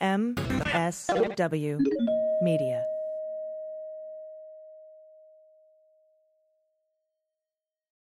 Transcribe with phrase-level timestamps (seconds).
[0.00, 1.78] MSW
[2.40, 2.82] Media.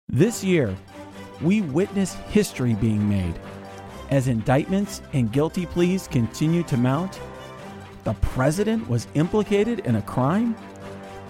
[0.09, 0.75] This year,
[1.41, 3.39] we witness history being made.
[4.11, 7.21] As indictments and guilty pleas continue to mount,
[8.03, 10.57] the president was implicated in a crime,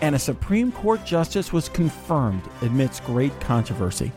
[0.00, 4.10] and a Supreme Court justice was confirmed amidst great controversy.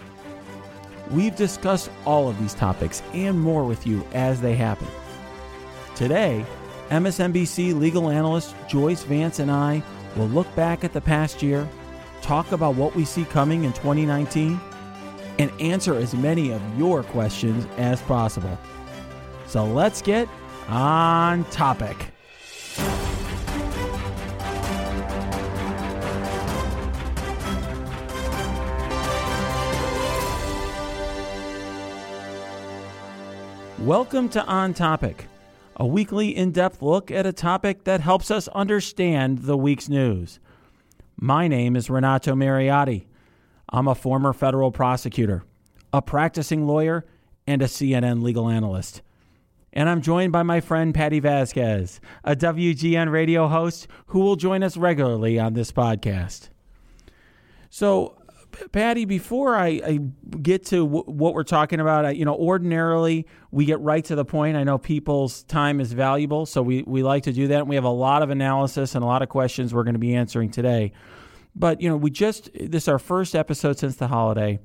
[1.11, 4.87] We've discussed all of these topics and more with you as they happen.
[5.99, 6.45] Today,
[6.91, 9.83] MSNBC legal analyst Joyce Vance and I
[10.15, 11.67] will look back at the past year,
[12.21, 14.61] talk about what we see coming in 2019,
[15.39, 18.57] and answer as many of your questions as possible.
[19.45, 20.29] So let's get
[20.69, 21.97] on topic.
[33.79, 35.25] Welcome to On Topic,
[35.79, 40.39] a weekly in depth look at a topic that helps us understand the week's news.
[41.15, 43.05] My name is Renato Mariotti.
[43.69, 45.43] I'm a former federal prosecutor,
[45.93, 47.05] a practicing lawyer,
[47.47, 49.01] and a CNN legal analyst.
[49.71, 54.63] And I'm joined by my friend Patti Vasquez, a WGN radio host who will join
[54.63, 56.49] us regularly on this podcast.
[57.69, 58.18] So,
[58.71, 59.99] Patti, before I, I
[60.41, 64.15] get to w- what we're talking about, I, you know, ordinarily we get right to
[64.15, 64.57] the point.
[64.57, 67.59] I know people's time is valuable, so we, we like to do that.
[67.61, 69.99] And we have a lot of analysis and a lot of questions we're going to
[69.99, 70.93] be answering today.
[71.55, 74.59] But, you know, we just, this is our first episode since the holiday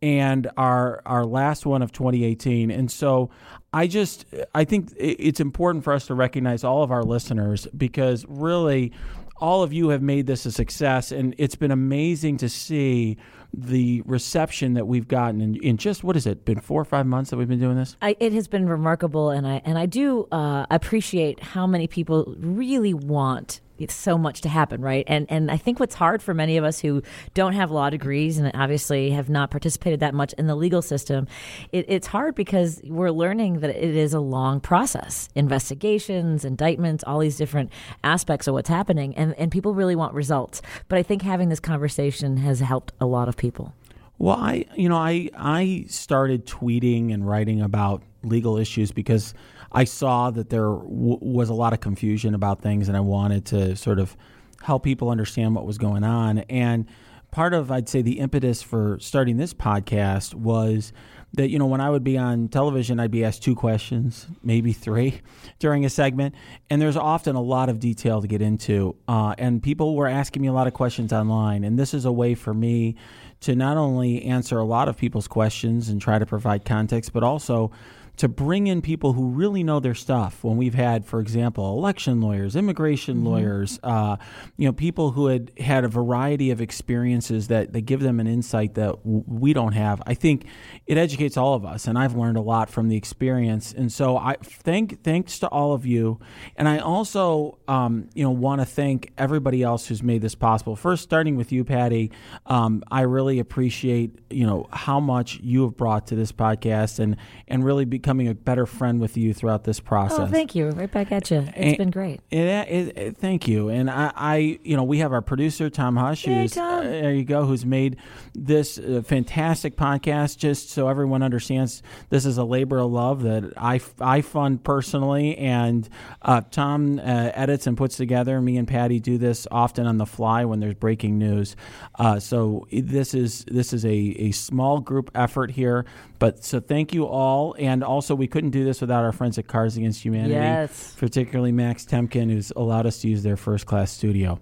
[0.00, 3.30] and our our last one of 2018 and so
[3.72, 8.24] i just i think it's important for us to recognize all of our listeners because
[8.28, 8.92] really
[9.40, 13.16] all of you have made this a success, and it's been amazing to see
[13.52, 17.06] the reception that we've gotten in, in just what has it been four or five
[17.06, 17.96] months that we've been doing this.
[18.02, 22.34] I, it has been remarkable, and I and I do uh, appreciate how many people
[22.38, 25.04] really want it's so much to happen, right?
[25.06, 27.02] And and I think what's hard for many of us who
[27.34, 31.26] don't have law degrees and obviously have not participated that much in the legal system,
[31.72, 37.18] it, it's hard because we're learning that it is a long process, investigations, indictments, all
[37.18, 37.70] these different
[38.04, 40.62] aspects of what's happening, and and people really want results.
[40.88, 43.74] But I think having this conversation has helped a lot of people.
[44.18, 49.32] Well, I you know I I started tweeting and writing about legal issues because
[49.72, 53.44] I saw that there w- was a lot of confusion about things, and I wanted
[53.46, 54.16] to sort of
[54.62, 56.38] help people understand what was going on.
[56.38, 56.86] And
[57.30, 60.92] part of, I'd say, the impetus for starting this podcast was
[61.34, 64.72] that you know when I would be on television, I'd be asked two questions, maybe
[64.72, 65.20] three,
[65.58, 66.34] during a segment,
[66.70, 70.42] and there's often a lot of detail to get into, uh, and people were asking
[70.42, 72.96] me a lot of questions online, and this is a way for me
[73.40, 77.22] to not only answer a lot of people's questions and try to provide context, but
[77.22, 77.70] also
[78.18, 80.42] to bring in people who really know their stuff.
[80.42, 83.26] When we've had, for example, election lawyers, immigration mm-hmm.
[83.26, 84.16] lawyers, uh,
[84.56, 88.26] you know, people who had had a variety of experiences that, that give them an
[88.26, 90.02] insight that w- we don't have.
[90.04, 90.46] I think
[90.86, 93.72] it educates all of us, and I've learned a lot from the experience.
[93.72, 96.18] And so, I thank thanks to all of you,
[96.56, 100.74] and I also, um, you know, want to thank everybody else who's made this possible.
[100.74, 102.10] First, starting with you, Patti,
[102.46, 107.16] um, I really appreciate you know how much you have brought to this podcast, and
[107.46, 110.20] and really because becoming a better friend with you throughout this process.
[110.20, 110.70] Oh, thank you.
[110.70, 111.40] Right back at you.
[111.48, 112.20] It's and, been great.
[112.30, 113.68] It, it, it, thank you.
[113.68, 116.78] And I, I, you know, we have our producer Tom Hush, hey, who's Tom.
[116.78, 117.98] Uh, there you go, who's made
[118.34, 120.38] this uh, fantastic podcast.
[120.38, 125.36] Just so everyone understands, this is a labor of love that I, I fund personally,
[125.36, 125.86] and
[126.22, 128.40] uh, Tom uh, edits and puts together.
[128.40, 131.56] Me and Patti do this often on the fly when there's breaking news.
[131.98, 135.84] Uh, so this is this is a, a small group effort here,
[136.18, 139.46] but so thank you all, and also we couldn't do this without our friends at
[139.46, 140.94] Cards Against Humanity, yes.
[140.96, 144.40] particularly Max Temkin, who's allowed us to use their first class studio.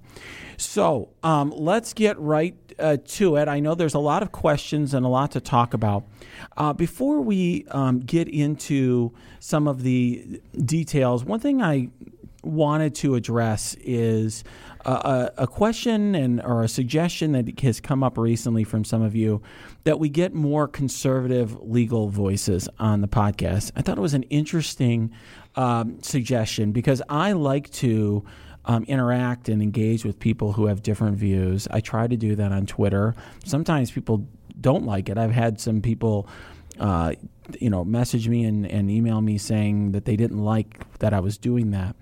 [0.57, 3.49] So um, let's get right uh, to it.
[3.49, 6.05] I know there's a lot of questions and a lot to talk about.
[6.57, 11.91] Uh, before we um, get into some of the details, one thing I
[12.47, 14.45] wanted to address is
[14.87, 19.17] a, a, question and or a suggestion that has come up recently from some of
[19.17, 19.43] you
[19.85, 23.73] that we get more conservative legal voices on the podcast.
[23.75, 25.13] I thought it was an interesting
[25.57, 28.25] um, suggestion because I like to.
[28.69, 31.69] Um, interact and engage with people who have different views.
[31.71, 33.15] I try to do that on Twitter.
[33.45, 34.27] Sometimes people
[34.61, 35.17] don't like it.
[35.17, 36.29] I've had some people,
[36.81, 37.13] uh,
[37.61, 41.21] you know, message me and, and email me saying that they didn't like that I
[41.21, 41.95] was doing that.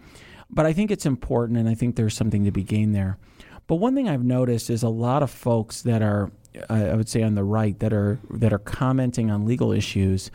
[0.54, 3.18] But I think it's important, and I think there's something to be gained there.
[3.66, 6.30] But one thing I've noticed is a lot of folks that are,
[6.70, 10.30] I would say, on the right that are that are commenting on legal issues,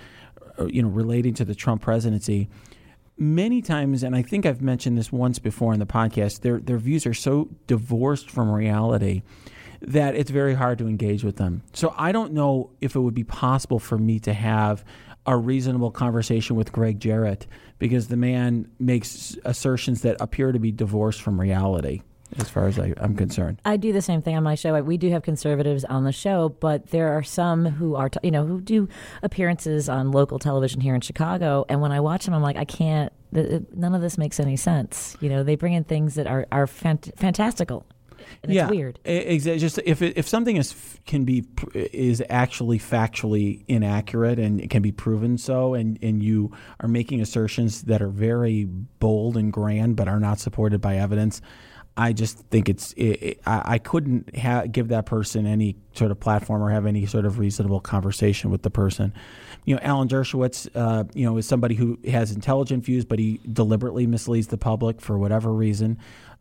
[0.59, 2.49] uh, you know, relating to the Trump presidency.
[3.19, 6.77] many times, and I think I've mentioned this once before in the podcast, their their
[6.77, 9.21] views are so divorced from reality
[9.81, 11.63] that it's very hard to engage with them.
[11.73, 14.83] So I don't know if it would be possible for me to have
[15.29, 17.45] a reasonable conversation with Gregg Jarrett
[17.77, 22.01] because the man makes assertions that appear to be divorced from reality
[22.37, 23.61] as far as I, am concerned.
[23.63, 24.79] I do the same thing on my show.
[24.81, 28.45] We do have conservatives on the show, but there are some who are, you know,
[28.45, 28.89] who do
[29.21, 31.63] appearances on local television here in Chicago.
[31.69, 33.13] And when I watch them, I'm like, I can't.
[33.31, 35.15] None of this makes any sense.
[35.21, 37.85] You know, they bring in things that are are fant- fantastical.
[38.43, 38.99] And yeah, it's weird.
[39.03, 39.59] Exactly.
[39.59, 44.81] Just if it, if something is can be is actually factually inaccurate and it can
[44.81, 49.95] be proven so, and and you are making assertions that are very bold and grand
[49.95, 51.41] but are not supported by evidence,
[51.99, 56.11] I just think it's it, it, I, I, couldn't ha- give that person any sort
[56.11, 59.13] of platform or have any sort of reasonable conversation with the person.
[59.65, 63.41] You know, Alan Dershowitz, uh, you know, is somebody who has intelligent views, but he
[63.51, 65.97] deliberately misleads the public for whatever reason.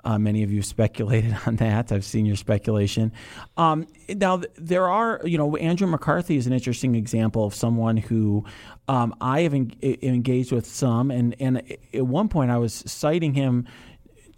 [0.08, 1.92] Uh, many of you speculated on that.
[1.92, 3.12] I've seen your speculation.
[3.58, 8.46] Um, now, there are, you know, Andrew McCarthy is an interesting example of someone who
[8.88, 13.34] um, I have en- engaged with some, and and at one point I was citing
[13.34, 13.66] him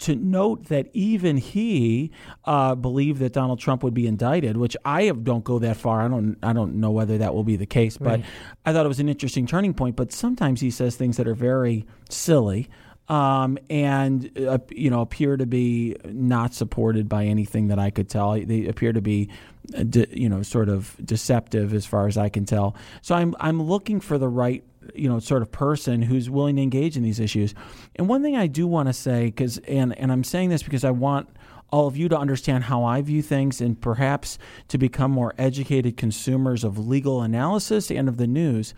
[0.00, 2.10] to note that even he
[2.46, 6.00] uh, believed that Donald Trump would be indicted, which I have, don't go that far.
[6.00, 8.24] I don't I don't know whether that will be the case, but right.
[8.66, 9.94] I thought it was an interesting turning point.
[9.94, 12.68] But sometimes he says things that are very silly.
[13.10, 18.08] Um, and uh, you know appear to be not supported by anything that I could
[18.08, 18.32] tell.
[18.32, 19.28] They appear to be,
[19.76, 22.76] uh, de, you know, sort of deceptive as far as I can tell.
[23.02, 24.62] So I'm I'm looking for the right
[24.94, 27.52] you know sort of person who's willing to engage in these issues.
[27.96, 30.84] And one thing I do want to say because and and I'm saying this because
[30.84, 31.28] I want
[31.72, 35.96] all of you to understand how I view things and perhaps to become more educated
[35.96, 38.74] consumers of legal analysis and of the news.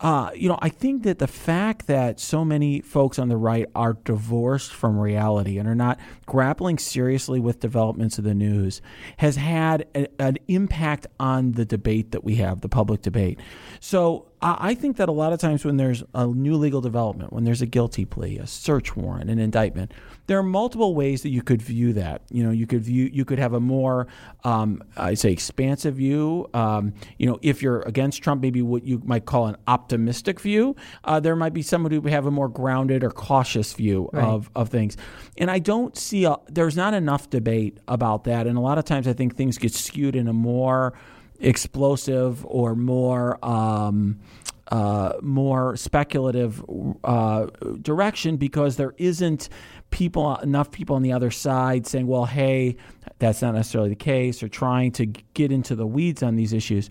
[0.00, 3.66] Uh, you know, I think that the fact that so many folks on the right
[3.74, 8.80] are divorced from reality and are not grappling seriously with developments of the news
[9.18, 13.38] has had a, an impact on the debate that we have, the public debate.
[13.78, 17.44] So I think that a lot of times when there's a new legal development, when
[17.44, 19.92] there's a guilty plea, a search warrant, an indictment,
[20.30, 22.22] there are multiple ways that you could view that.
[22.30, 24.06] You know, you could view, you could have a more,
[24.44, 26.48] um, I say, expansive view.
[26.54, 30.76] Um, you know, if you're against Trump, maybe what you might call an optimistic view.
[31.02, 34.22] Uh, there might be someone who would have a more grounded or cautious view right.
[34.22, 34.96] of of things.
[35.36, 38.46] And I don't see a, there's not enough debate about that.
[38.46, 40.94] And a lot of times, I think things get skewed in a more
[41.40, 44.20] explosive or more um,
[44.70, 46.64] uh, more speculative
[47.02, 47.46] uh,
[47.82, 49.48] direction because there isn't
[49.90, 52.76] people enough people on the other side saying, "Well, hey,
[53.18, 56.88] that's not necessarily the case," or trying to get into the weeds on these issues.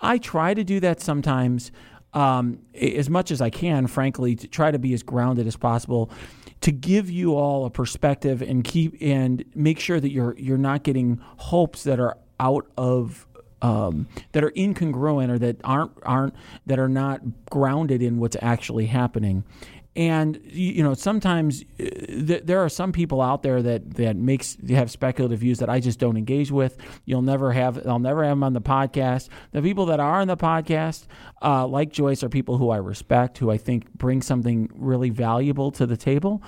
[0.00, 1.72] I try to do that sometimes,
[2.12, 6.10] um, as much as I can, frankly, to try to be as grounded as possible
[6.62, 10.82] to give you all a perspective and keep and make sure that you're you're not
[10.82, 13.26] getting hopes that are out of
[13.62, 16.34] um, that are incongruent or that aren't aren't
[16.66, 19.44] that are not grounded in what's actually happening.
[19.94, 24.56] And you know, sometimes uh, th- there are some people out there that that makes
[24.70, 26.78] have speculative views that I just don't engage with.
[27.04, 27.86] You'll never have.
[27.86, 29.28] I'll never have them on the podcast.
[29.52, 31.06] The people that are on the podcast,
[31.42, 35.70] uh, like Joyce, are people who I respect, who I think bring something really valuable
[35.72, 36.42] to the table,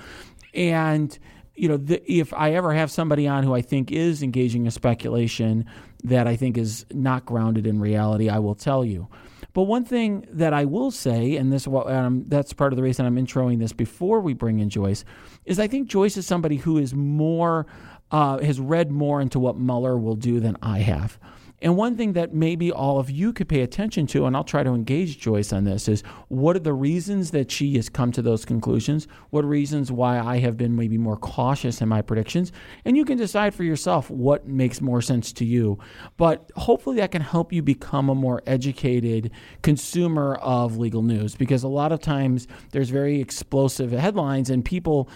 [0.55, 1.17] and
[1.55, 4.71] you know, the, if I ever have somebody on who I think is engaging in
[4.71, 5.65] speculation
[6.03, 9.07] that I think is not grounded in reality, I will tell you.
[9.53, 13.05] But one thing that I will say, and this um, that's part of the reason
[13.05, 15.05] I'm introing this before we bring in Joyce,
[15.45, 17.65] is I think Joyce is somebody who is more
[18.11, 21.17] uh, has read more into what Mueller will do than I have.
[21.61, 24.63] And one thing that maybe all of you could pay attention to, and I'll try
[24.63, 28.21] to engage Joyce on this, is what are the reasons that she has come to
[28.21, 29.07] those conclusions?
[29.29, 32.51] What reasons why I have been maybe more cautious in my predictions?
[32.83, 35.79] And you can decide for yourself what makes more sense to you.
[36.17, 39.31] But hopefully that can help you become a more educated
[39.61, 45.09] consumer of legal news because a lot of times there's very explosive headlines and people,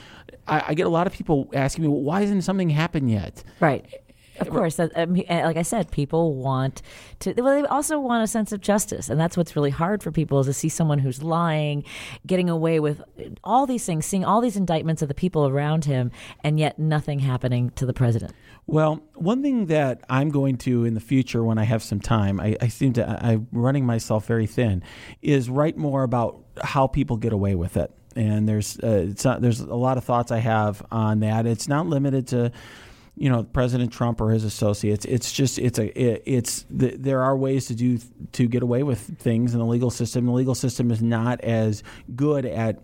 [0.48, 3.44] I, I get a lot of people asking me, well, why hasn't something happened yet?
[3.60, 3.86] Right.
[4.40, 4.98] Of course, like
[5.30, 6.82] I said, people want
[7.20, 7.34] to.
[7.34, 10.40] Well, they also want a sense of justice, and that's what's really hard for people
[10.40, 11.84] is to see someone who's lying,
[12.26, 13.02] getting away with
[13.44, 16.12] all these things, seeing all these indictments of the people around him,
[16.44, 18.34] and yet nothing happening to the president.
[18.66, 22.40] Well, one thing that I'm going to in the future when I have some time,
[22.40, 24.84] I, I seem to I'm running myself very thin,
[25.22, 27.92] is write more about how people get away with it.
[28.16, 31.46] And there's uh, not, there's a lot of thoughts I have on that.
[31.46, 32.52] It's not limited to
[33.20, 35.06] you know President Trump or his associates.
[35.06, 38.00] It's just it's a it, it's the, there are ways to do
[38.32, 40.26] to get away with things in the legal system.
[40.26, 41.84] The legal system is not as
[42.16, 42.80] good at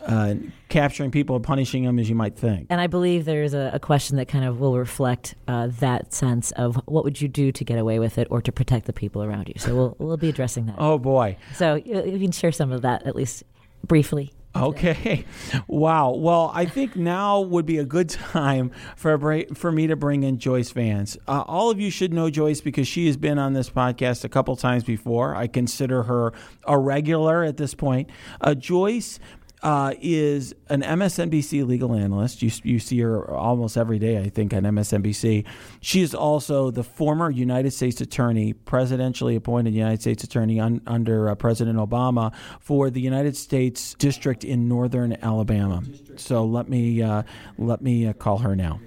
[0.00, 0.34] uh,
[0.70, 2.68] capturing people and punishing them as you might think.
[2.70, 6.52] And I believe there's a, a question that kind of will reflect uh, that sense
[6.52, 9.22] of what would you do to get away with it or to protect the people
[9.22, 9.54] around you.
[9.58, 10.76] So we'll we'll be addressing that.
[10.78, 11.36] Oh boy!
[11.54, 13.44] So you, you can share some of that at least
[13.86, 14.32] briefly.
[14.54, 15.24] Okay.
[15.68, 16.10] Wow.
[16.14, 20.38] Well, I think now would be a good time for for me to bring in
[20.38, 21.16] Joyce Vance.
[21.28, 24.28] Uh, all of you should know Joyce because she has been on this podcast a
[24.28, 25.36] couple times before.
[25.36, 26.32] I consider her
[26.66, 28.10] a regular at this point.
[28.40, 29.20] Uh, Joyce
[29.62, 32.42] uh, is an MSNBC legal analyst.
[32.42, 35.44] You, you see her almost every day, I think, on MSNBC.
[35.80, 41.28] She is also the former United States Attorney, presidentially appointed United States Attorney un, under
[41.28, 45.82] uh, President Obama for the United States District in Northern Alabama.
[46.16, 47.22] So let me uh,
[47.58, 48.80] let me uh, call her now.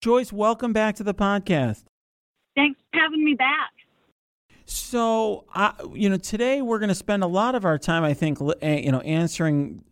[0.00, 1.84] Joyce, welcome back to the podcast.
[2.54, 3.73] Thanks for having me back.
[4.66, 5.44] So,
[5.92, 8.92] you know, today we're going to spend a lot of our time, I think, you
[8.92, 9.84] know, answering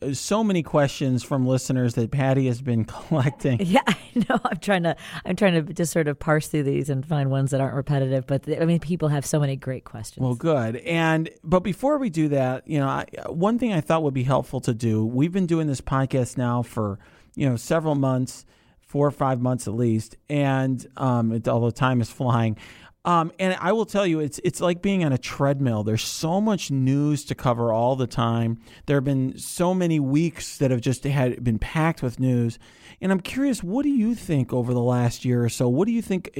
[0.00, 3.60] uh, so many questions from listeners that Patti has been collecting.
[3.60, 4.40] Yeah, I know.
[4.44, 7.50] I'm trying to I'm trying to just sort of parse through these and find ones
[7.50, 8.26] that aren't repetitive.
[8.26, 10.24] But I mean, people have so many great questions.
[10.24, 10.76] Well, good.
[10.76, 14.22] And but before we do that, you know, I, one thing I thought would be
[14.22, 15.04] helpful to do.
[15.04, 16.98] We've been doing this podcast now for
[17.34, 18.46] you know several months,
[18.80, 22.56] four or five months at least, and um, it, although time is flying.
[23.04, 25.82] Um, and I will tell you, it's it's like being on a treadmill.
[25.82, 28.58] There's so much news to cover all the time.
[28.86, 32.58] There have been so many weeks that have just had been packed with news.
[33.00, 35.68] And I'm curious, what do you think over the last year or so?
[35.68, 36.30] What do you think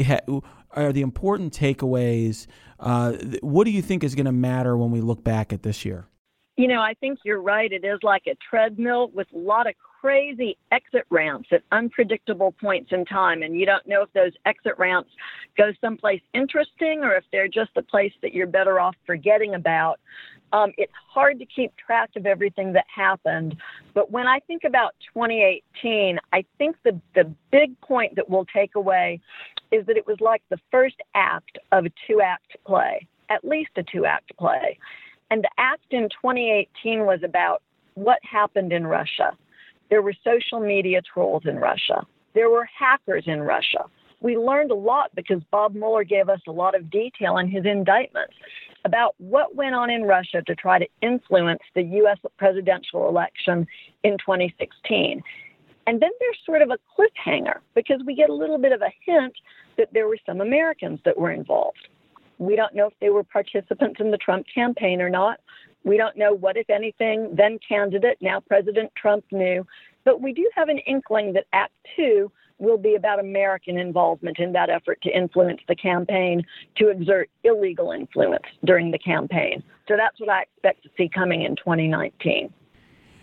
[0.73, 2.47] are the important takeaways?
[2.81, 5.85] Uh, what do you think is going to matter when we look back at this
[5.85, 6.07] year?
[6.57, 7.73] You know, I think you're right.
[7.73, 12.93] It is like a treadmill with a lot of crazy exit ramps at unpredictable points
[12.93, 13.43] in time.
[13.43, 15.11] And you don't know if those exit ramps
[15.57, 19.99] go someplace interesting or if they're just a place that you're better off forgetting about.
[20.52, 23.57] Um, it's hard to keep track of everything that happened.
[23.93, 28.75] But when I think about 2018, I think the, the big point that we'll take
[28.75, 29.21] away
[29.73, 33.71] is that it was like the first act of a two act play, at least
[33.76, 34.78] a two act play.
[35.31, 37.62] And the act in 2018 was about
[37.95, 39.37] what happened in Russia.
[39.90, 42.07] There were social media trolls in Russia.
[42.35, 43.85] There were hackers in Russia.
[44.21, 47.64] We learned a lot because Bob Mueller gave us a lot of detail in his
[47.64, 48.35] indictments
[48.85, 52.18] about what went on in Russia to try to influence the U.S.
[52.37, 53.66] presidential election
[54.02, 55.23] in 2016.
[55.87, 58.92] And then there's sort of a cliffhanger because we get a little bit of a
[59.04, 59.35] hint
[59.78, 61.88] that there were some Americans that were involved.
[62.38, 65.40] We don't know if they were participants in the Trump campaign or not.
[65.85, 69.66] We don't know what, if anything, then candidate, now President Trump knew.
[70.04, 74.52] But we do have an inkling that Act Two will be about American involvement in
[74.52, 76.44] that effort to influence the campaign,
[76.76, 79.62] to exert illegal influence during the campaign.
[79.87, 82.52] So that's what I expect to see coming in 2019.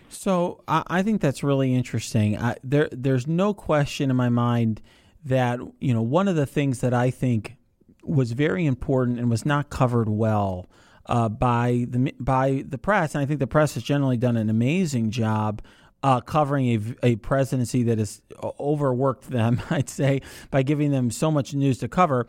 [0.07, 2.37] So I think that's really interesting.
[2.37, 4.81] I, there, there's no question in my mind
[5.25, 7.57] that you know one of the things that I think
[8.03, 10.67] was very important and was not covered well
[11.07, 14.49] uh, by the by the press, and I think the press has generally done an
[14.49, 15.61] amazing job
[16.05, 18.21] uh, covering a, a presidency that has
[18.59, 19.59] overworked them.
[19.71, 20.21] I'd say
[20.51, 22.27] by giving them so much news to cover.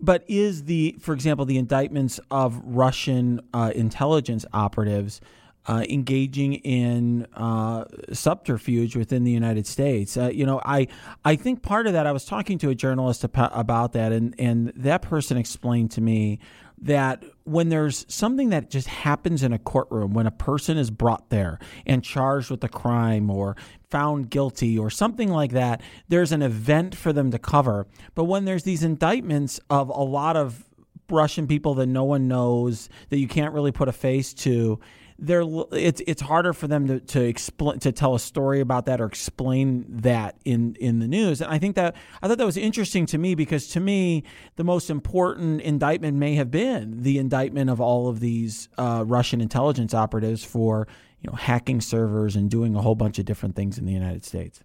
[0.00, 5.20] But is the, for example, the indictments of Russian uh, intelligence operatives?
[5.66, 10.16] Uh, engaging in uh, subterfuge within the United States.
[10.16, 10.88] Uh, you know, I
[11.26, 12.06] I think part of that.
[12.06, 16.38] I was talking to a journalist about that, and and that person explained to me
[16.82, 21.30] that when there's something that just happens in a courtroom, when a person is brought
[21.30, 23.56] there and charged with a crime or
[23.90, 27.86] found guilty or something like that, there's an event for them to cover.
[28.14, 30.64] But when there's these indictments of a lot of
[31.10, 34.78] Russian people that no one knows, that you can't really put a face to,
[35.18, 39.00] they're it's it's harder for them to to explain to tell a story about that
[39.00, 41.40] or explain that in in the news.
[41.40, 44.22] And I think that I thought that was interesting to me because to me
[44.56, 49.40] the most important indictment may have been the indictment of all of these uh, Russian
[49.40, 50.86] intelligence operatives for
[51.20, 54.24] you know hacking servers and doing a whole bunch of different things in the United
[54.24, 54.62] States.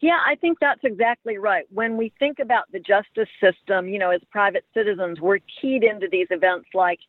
[0.00, 1.64] Yeah, I think that's exactly right.
[1.70, 6.08] When we think about the justice system, you know, as private citizens, we're keyed into
[6.10, 7.00] these events like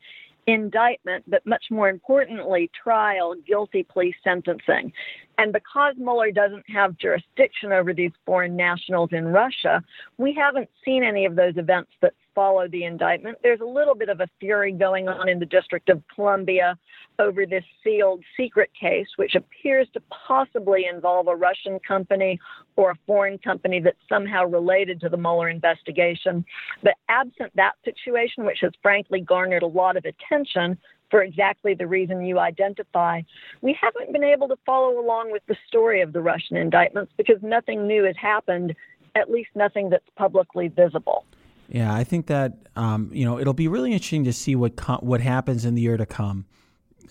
[0.52, 4.92] indictment, but much more importantly, trial, guilty plea sentencing.
[5.38, 9.84] And because Mueller doesn't have jurisdiction over these foreign nationals in Russia,
[10.18, 13.38] we haven't seen any of those events that follow the indictment.
[13.44, 16.78] There's a little bit of a fury going on in the District of Columbia
[17.20, 22.40] over this sealed secret case, which appears to possibly involve a Russian company
[22.78, 26.46] or a foreign company that's somehow related to the Mueller investigation.
[26.82, 30.78] But absent that situation, which has frankly garnered a lot of attention,
[31.12, 33.20] for exactly the reason you identify.
[33.62, 37.42] We haven't been able to follow along with the story of the Russian indictments because
[37.42, 38.76] nothing new has happened,
[39.16, 41.26] at least nothing that's publicly visible.
[41.70, 45.22] Yeah, I think that um, you know it'll be really interesting to see what what
[45.22, 46.46] happens in the year to come.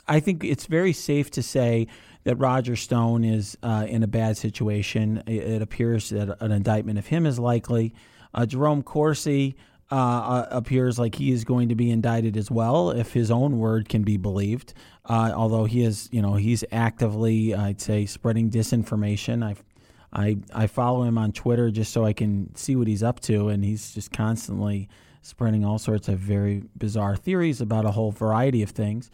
[0.07, 1.87] I think it's very safe to say
[2.25, 5.23] that Roger Stone is uh, in a bad situation.
[5.27, 7.95] It, it, appears that an indictment of him is likely.
[8.35, 9.57] Uh, Jerome Corsi
[9.91, 13.59] uh, uh, appears like he is going to be indicted as well, if his own
[13.59, 14.75] word can be believed.
[15.05, 19.43] Uh, although he is, you know, he's actively, I'd say, spreading disinformation.
[19.43, 19.57] I,
[20.13, 23.49] I, I follow him on Twitter just so I can see what he's up to,
[23.49, 24.89] and he's just constantly
[25.23, 29.11] spreading all sorts of very bizarre theories about a whole variety of things.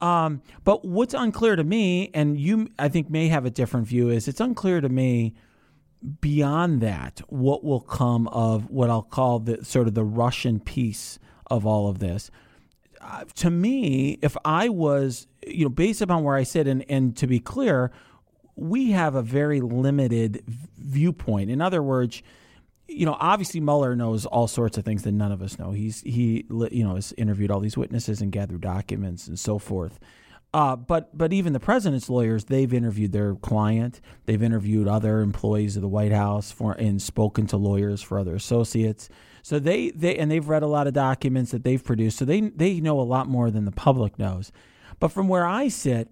[0.00, 4.10] Um, but what's unclear to me, and you, I think, may have a different view,
[4.10, 5.34] is it's unclear to me
[6.20, 11.18] beyond that, what will come of what I'll call the sort of the Russian piece
[11.46, 12.30] of all of this?
[13.00, 17.16] Uh, to me, if I was, you know, based upon where I sit, and, and
[17.16, 17.90] to be clear,
[18.56, 20.42] we have a very limited
[20.78, 21.50] viewpoint.
[21.50, 22.22] In other words,
[22.86, 25.72] you know, obviously Mueller knows all sorts of things that none of us know.
[25.72, 29.98] He's he, you know, has interviewed all these witnesses and gathered documents and so forth.
[30.52, 35.74] Uh, but but even the president's lawyers, they've interviewed their client, they've interviewed other employees
[35.74, 39.08] of the White House for and spoken to lawyers for other associates.
[39.42, 42.18] So they, they and they've read a lot of documents that they've produced.
[42.18, 44.52] So they they know a lot more than the public knows.
[45.00, 46.08] But from where I sit,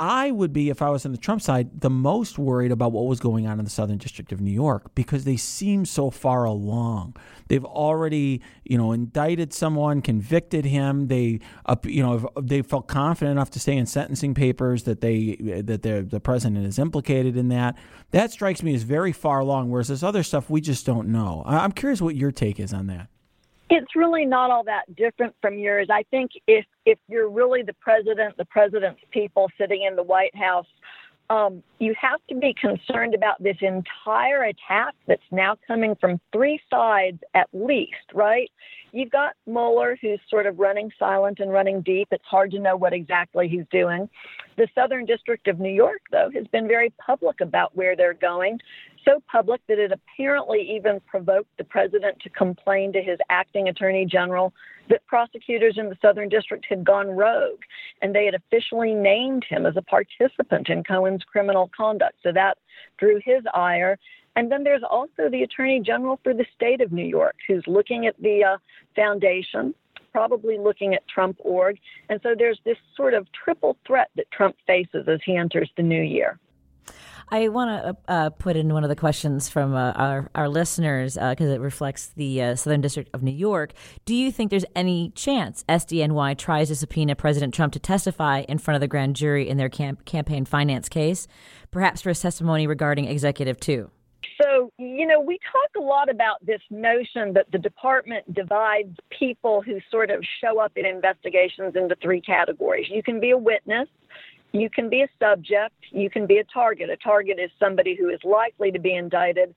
[0.00, 3.04] I would be, if I was on the Trump side, the most worried about what
[3.04, 6.44] was going on in the Southern District of New York because they seem so far
[6.44, 7.16] along.
[7.48, 11.08] They've already, you know, indicted someone, convicted him.
[11.08, 15.36] They, uh, you know, they felt confident enough to say in sentencing papers that they
[15.36, 17.76] that the president is implicated in that.
[18.12, 19.68] That strikes me as very far along.
[19.68, 21.42] Whereas this other stuff, we just don't know.
[21.44, 23.08] I'm curious what your take is on that.
[23.72, 25.86] It's really not all that different from yours.
[25.90, 30.34] I think if if you're really the president, the president's people sitting in the White
[30.34, 30.66] House,
[31.30, 36.60] um, you have to be concerned about this entire attack that's now coming from three
[36.68, 38.50] sides at least, right?
[38.92, 42.08] You've got Mueller, who's sort of running silent and running deep.
[42.10, 44.08] It's hard to know what exactly he's doing.
[44.56, 48.58] The Southern District of New York, though, has been very public about where they're going
[49.04, 54.06] so public that it apparently even provoked the president to complain to his acting attorney
[54.06, 54.52] general
[54.88, 57.60] that prosecutors in the Southern District had gone rogue
[58.02, 62.14] and they had officially named him as a participant in Cohen's criminal conduct.
[62.22, 62.58] So that
[62.98, 63.98] drew his ire.
[64.36, 68.06] And then there's also the attorney general for the state of New York who's looking
[68.06, 68.58] at the uh,
[68.94, 69.74] foundation
[70.12, 71.78] probably looking at Trump org.
[72.08, 75.82] And so there's this sort of triple threat that Trump faces as he enters the
[75.82, 76.38] new year.
[77.32, 80.48] I want to uh, uh, put in one of the questions from uh, our, our
[80.48, 83.72] listeners because uh, it reflects the uh, Southern District of New York.
[84.04, 88.58] Do you think there's any chance SDNY tries to subpoena President Trump to testify in
[88.58, 91.28] front of the grand jury in their camp- campaign finance case,
[91.70, 93.88] perhaps for his testimony regarding Executive 2?
[94.42, 99.62] So, you know, we talk a lot about this notion that the department divides people
[99.62, 102.86] who sort of show up in investigations into three categories.
[102.90, 103.88] You can be a witness,
[104.52, 106.90] you can be a subject, you can be a target.
[106.90, 109.54] A target is somebody who is likely to be indicted.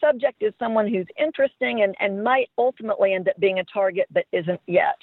[0.00, 4.24] Subject is someone who's interesting and, and might ultimately end up being a target but
[4.32, 4.96] isn't yet.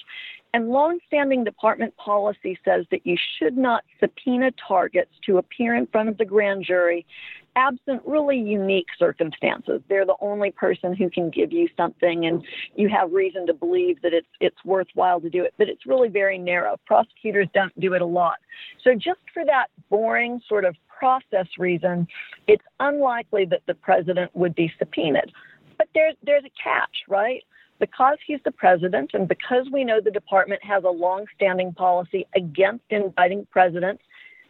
[0.52, 6.08] And longstanding department policy says that you should not subpoena targets to appear in front
[6.08, 7.06] of the grand jury
[7.56, 9.80] absent really unique circumstances.
[9.88, 12.42] They're the only person who can give you something and
[12.74, 16.08] you have reason to believe that it's it's worthwhile to do it, but it's really
[16.08, 16.78] very narrow.
[16.86, 18.36] Prosecutors don't do it a lot.
[18.82, 22.06] So just for that boring sort of process reason,
[22.46, 25.32] it's unlikely that the president would be subpoenaed.
[25.78, 27.42] But there's there's a catch, right?
[27.80, 32.84] because he's the president and because we know the department has a long-standing policy against
[32.90, 34.02] indicting presidents,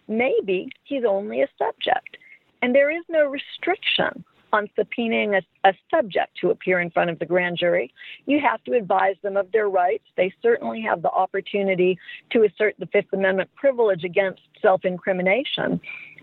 [0.09, 2.19] maybe he's only a subject.
[2.63, 7.19] And there is no restriction on subpoenaing a, a, subject to appear in front of
[7.19, 7.93] the grand jury.
[8.27, 10.05] You have to advise them of their rights.
[10.17, 11.99] They certainly have the opportunity
[12.33, 15.81] to assert the Fifth Amendment privilege against self incrimination.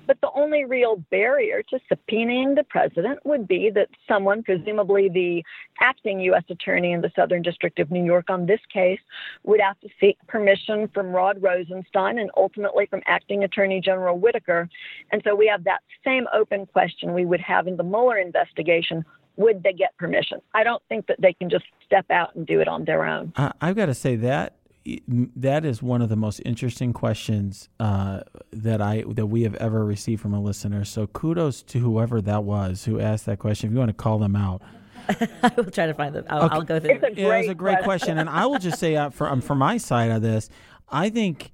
[0.08, 5.44] But the only real barrier to subpoenaing the president would be that someone, presumably the
[5.82, 6.44] acting U.S.
[6.50, 9.02] attorney in the Southern District of New York on this case,
[9.44, 14.70] would have to seek permission from Rod Rosenstein and ultimately from acting attorney general Whitaker.
[15.12, 19.06] And so we have that same open question we would have in the Mueller investigation
[19.38, 20.42] would they get permission?
[20.54, 23.34] I don't think that they can just step out and do it on their own.
[23.62, 24.57] I've got to say that
[25.08, 28.22] that is one of the most interesting questions uh,
[28.52, 30.86] that I that we have ever received from a listener.
[30.86, 33.70] So kudos to whoever that was who asked that question.
[33.70, 34.62] If you want to call them out,
[35.44, 36.26] I will try to find them.
[36.30, 36.56] I'll, Okay.
[36.56, 36.92] I'll go through.
[36.92, 39.42] It's a yeah, it's a great great question, and I will just say uh, from
[39.42, 40.50] from my side of this,
[40.90, 41.52] I think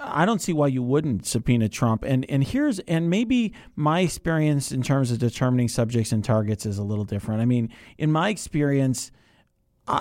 [0.00, 2.04] I don't see why you wouldn't subpoena Trump.
[2.04, 6.78] And and here's and maybe my experience in terms of determining subjects and targets is
[6.78, 7.40] a little different.
[7.40, 9.12] I mean, in my experience.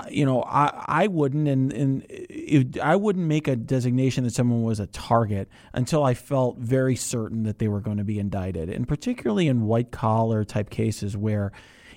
[0.09, 4.63] You know, I, I wouldn't, and, and it, I wouldn't make a designation that someone
[4.63, 8.69] was a target until I felt very certain that they were going to be indicted,
[8.69, 11.51] and particularly in white collar type cases where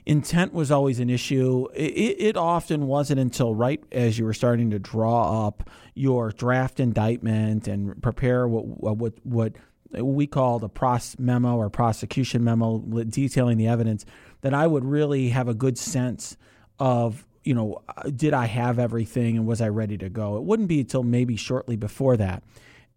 [0.04, 1.66] intent was always an issue.
[1.74, 6.80] It, it often wasn't until right as you were starting to draw up your draft
[6.80, 9.52] indictment and prepare what what what
[9.92, 14.04] we call the pros memo or prosecution memo detailing the evidence
[14.40, 16.36] that I would really have a good sense
[16.78, 17.82] of you know
[18.14, 20.36] did I have everything and was I ready to go.
[20.36, 22.42] It wouldn't be until maybe shortly before that,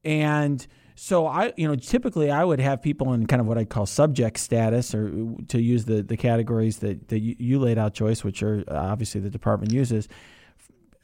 [0.04, 0.66] and
[1.02, 3.86] so I, you know, typically I would have people in kind of what I call
[3.86, 5.10] subject status, or
[5.48, 9.22] to use the the categories that that you, laid out, Joyce, which are uh, obviously
[9.22, 10.10] the department uses,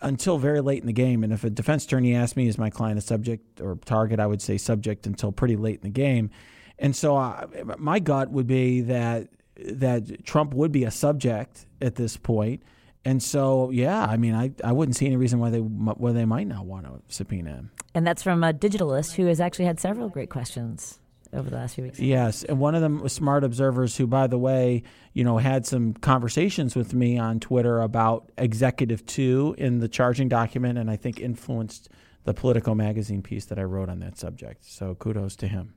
[0.01, 1.23] until very late in the game.
[1.23, 4.27] And if a defense attorney asked me, is my client a subject or target, I
[4.27, 6.29] would say subject until pretty late in the game.
[6.77, 11.95] And so uh, my gut would be that that Trump would be a subject at
[11.95, 12.63] this point.
[13.05, 16.25] And so, yeah, I mean, I, I wouldn't see any reason why they why they
[16.25, 17.71] might not want to subpoena him.
[17.93, 20.99] And that's from a digitalist who has actually had several great questions
[21.31, 21.99] over the last few weeks.
[21.99, 24.81] Yes, and one of them was Smart Observers, who, by the way,
[25.13, 30.27] you know, had some conversations with me on Twitter about Executive Two in the charging
[30.27, 31.89] document, and I think influenced
[32.23, 34.65] the Politico magazine piece that I wrote on that subject.
[34.65, 35.74] So kudos to him.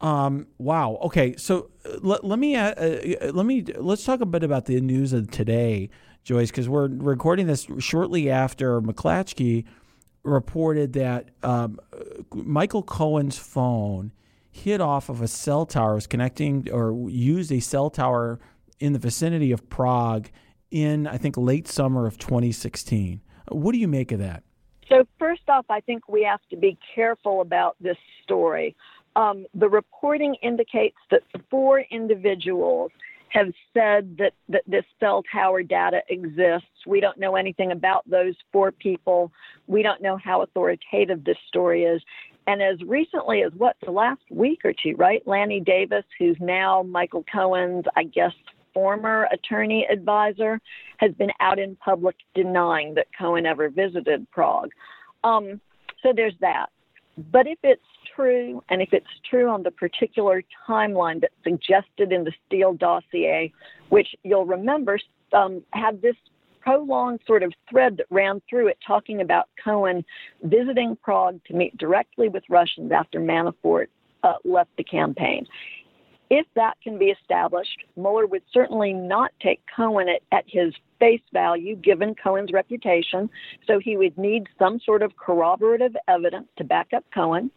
[0.00, 0.98] Um, wow.
[1.02, 4.66] Okay, so uh, let, let me uh, uh, let me let's talk a bit about
[4.66, 5.88] the news of today,
[6.22, 9.64] Joyce, because we're recording this shortly after McClatchy
[10.22, 11.78] reported that um,
[12.34, 14.12] Michael Cohen's phone
[14.50, 18.40] hit off of a cell tower, was connecting or used a cell tower
[18.80, 20.28] in the vicinity of Prague
[20.70, 23.20] in I think late summer of 2016.
[23.48, 24.42] What do you make of that?
[24.88, 28.76] So, first off, I think we have to be careful about this story.
[29.16, 32.92] Um, the reporting indicates that four individuals
[33.30, 36.68] have said that, that this cell tower data exists.
[36.86, 39.32] We don't know anything about those four people.
[39.66, 42.00] We don't know how authoritative this story is.
[42.46, 45.26] And as recently as what, the last week or two, right?
[45.26, 48.32] Lanny Davis, who's now Michael Cohen's, I guess,
[48.72, 50.60] former attorney advisor,
[50.98, 54.70] has been out in public denying that Cohen ever visited Prague.
[55.24, 55.60] Um,
[56.02, 56.66] so there's that.
[57.32, 57.82] But if it's
[58.16, 63.52] true, and if it's true on the particular timeline that's suggested in the Steele dossier,
[63.90, 64.98] which you'll remember
[65.32, 66.16] um, had this
[66.60, 70.04] prolonged sort of thread that ran through it talking about Cohen
[70.42, 73.86] visiting Prague to meet directly with Russians after Manafort
[74.24, 75.46] uh, left the campaign.
[76.28, 81.20] If that can be established, Mueller would certainly not take Cohen at, at his face
[81.32, 83.30] value, given Cohen's reputation.
[83.66, 87.50] So he would need some sort of corroborative evidence to back up Cohen.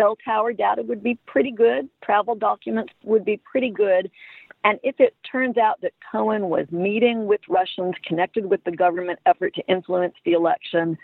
[0.00, 1.88] Cell tower data would be pretty good.
[2.02, 4.10] Travel documents would be pretty good.
[4.64, 9.18] And if it turns out that Cohen was meeting with Russians connected with the government
[9.26, 10.96] effort to influence the election,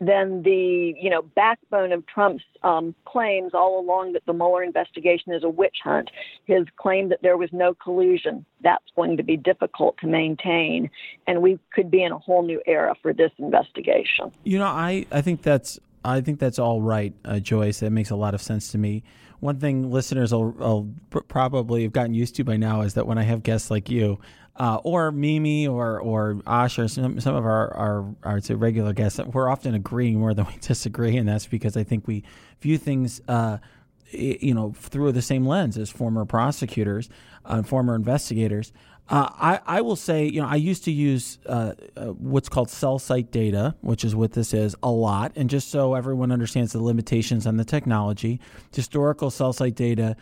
[0.00, 5.32] then the you know backbone of Trump's um, claims all along that the Mueller investigation
[5.32, 6.10] is a witch hunt,
[6.44, 10.88] his claim that there was no collusion, that's going to be difficult to maintain,
[11.26, 14.30] and we could be in a whole new era for this investigation.
[14.44, 17.80] You know, I, I think that's I think that's all right, uh, Joyce.
[17.80, 19.02] That makes a lot of sense to me.
[19.40, 23.18] One thing listeners will, will probably have gotten used to by now is that when
[23.18, 24.18] I have guests like you,
[24.56, 29.20] uh, or Mimi, or or Ash, or some, some of our our, our regular guests,
[29.20, 32.24] we're often agreeing more than we disagree, and that's because I think we
[32.60, 33.20] view things.
[33.28, 33.58] Uh,
[34.10, 37.10] you know, through the same lens as former prosecutors,
[37.44, 38.72] uh, former investigators.
[39.08, 42.68] Uh, I, I will say, you know, I used to use uh, uh, what's called
[42.68, 45.32] cell site data, which is what this is, a lot.
[45.34, 48.38] And just so everyone understands the limitations on the technology,
[48.74, 50.14] historical cell site data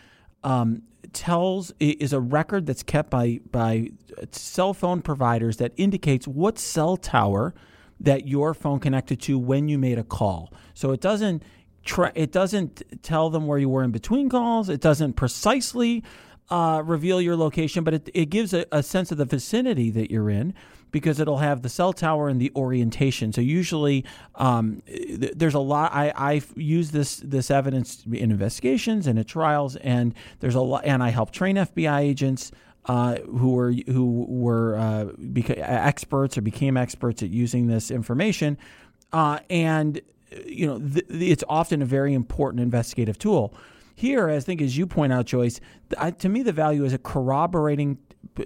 [0.43, 3.89] um, tells is a record that's kept by by
[4.31, 7.53] cell phone providers that indicates what cell tower
[7.99, 10.53] that your phone connected to when you made a call.
[10.73, 11.43] So it doesn't
[12.15, 14.69] it doesn't tell them where you were in between calls.
[14.69, 16.03] It doesn't precisely
[16.49, 20.09] uh, reveal your location, but it, it gives a, a, sense of the vicinity that
[20.09, 20.53] you're in
[20.91, 23.33] because it'll have the cell tower and the orientation.
[23.33, 24.05] So usually
[24.35, 25.93] um, th- there's a lot.
[25.93, 30.85] I I use this this evidence in investigations and at trials, and there's a lot.
[30.85, 32.51] And I help train FBI agents.
[32.85, 38.57] uh, who were who were uh, beca- experts or became experts at using this information,
[39.11, 39.99] uh, and
[40.45, 43.53] you know th- it's often a very important investigative tool.
[43.97, 46.99] Here, I think, as you point out, Joyce, th- to me the value is a
[46.99, 47.97] corroborating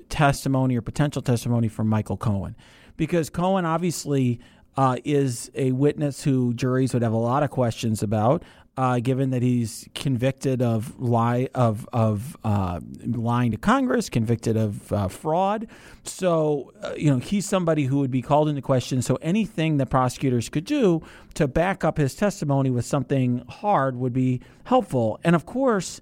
[0.08, 2.56] testimony or potential testimony from Michael Cohen,
[2.96, 4.40] because Cohen obviously
[4.78, 8.44] uh, is a witness who juries would have a lot of questions about
[8.78, 14.92] uh, given that he's convicted of lie of of uh, lying to Congress, convicted of
[14.92, 15.68] uh, fraud.
[16.04, 19.02] So uh, you know he's somebody who would be called into question.
[19.02, 21.02] So anything that prosecutors could do
[21.34, 25.20] to back up his testimony with something hard would be helpful.
[25.24, 26.02] And of course.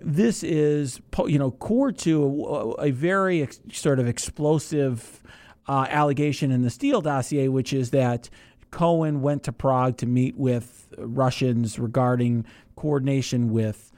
[0.00, 5.20] This is, you know, core to a, very ex- sort of explosive
[5.66, 8.30] uh, allegation in the Steele dossier, which is that
[8.70, 12.44] Cohen went to Prague to meet with Russians regarding
[12.76, 13.92] coordination with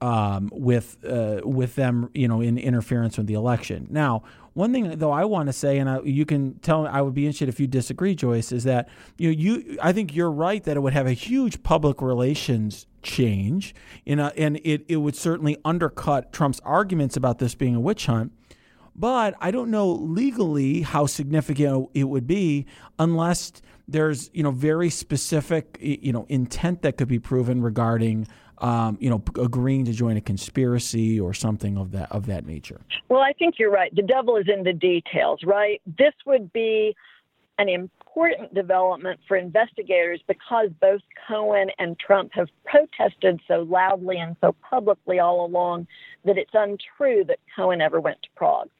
[0.00, 3.86] um, with uh, with them, you know, in interference with the election.
[3.90, 4.22] Now,
[4.54, 7.26] one thing though I want to say, and I, you can tell, I would be
[7.26, 10.76] interested if you disagree, Joyce, is that you know, you I think you're right that
[10.76, 13.74] it would have a huge public relations change,
[14.06, 18.06] in a, and it it would certainly undercut Trump's arguments about this being a witch
[18.06, 18.32] hunt.
[18.96, 22.66] But I don't know legally how significant it would be
[22.98, 23.52] unless
[23.90, 28.26] there's you know very specific you know intent that could be proven regarding
[28.58, 32.80] um, you know agreeing to join a conspiracy or something of that of that nature.
[33.08, 33.94] Well, I think you're right.
[33.94, 35.80] The devil is in the details, right?
[35.86, 36.94] This would be
[37.58, 44.34] an important development for investigators because both Cohen and Trump have protested so loudly and
[44.40, 45.86] so publicly all along
[46.24, 48.70] that it's untrue that Cohen ever went to Prague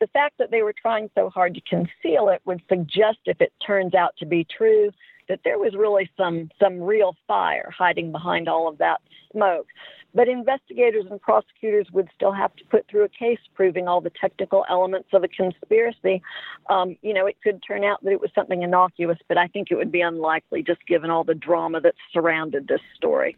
[0.00, 3.52] the fact that they were trying so hard to conceal it would suggest, if it
[3.64, 4.90] turns out to be true,
[5.28, 9.00] that there was really some some real fire hiding behind all of that
[9.32, 9.66] smoke.
[10.14, 14.12] But investigators and prosecutors would still have to put through a case proving all the
[14.18, 16.22] technical elements of a conspiracy.
[16.70, 19.68] Um, you know, it could turn out that it was something innocuous, but I think
[19.70, 23.36] it would be unlikely just given all the drama that surrounded this story.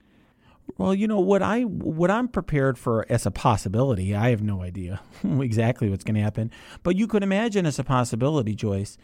[0.78, 4.14] Well, you know what I what I'm prepared for as a possibility.
[4.14, 6.50] I have no idea exactly what's going to happen,
[6.82, 8.96] but you could imagine as a possibility, Joyce,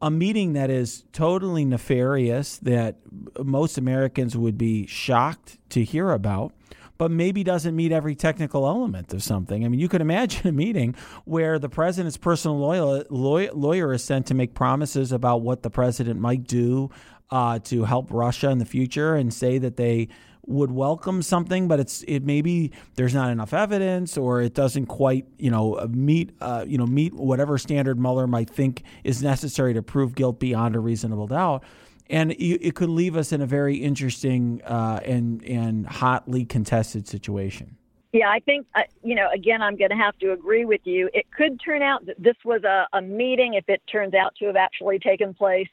[0.00, 2.96] a meeting that is totally nefarious that
[3.42, 6.52] most Americans would be shocked to hear about,
[6.98, 9.64] but maybe doesn't meet every technical element of something.
[9.64, 14.26] I mean, you could imagine a meeting where the president's personal lawyer, lawyer is sent
[14.26, 16.90] to make promises about what the president might do
[17.30, 20.08] uh, to help Russia in the future and say that they
[20.46, 25.26] would welcome something, but it's it maybe there's not enough evidence or it doesn't quite
[25.38, 29.82] you know meet uh, you know meet whatever standard Mueller might think is necessary to
[29.82, 31.64] prove guilt beyond a reasonable doubt.
[32.08, 37.76] And it could leave us in a very interesting uh, and and hotly contested situation.
[38.16, 41.10] Yeah, I think, uh, you know, again, I'm going to have to agree with you.
[41.12, 44.46] It could turn out that this was a, a meeting, if it turns out to
[44.46, 45.68] have actually taken place,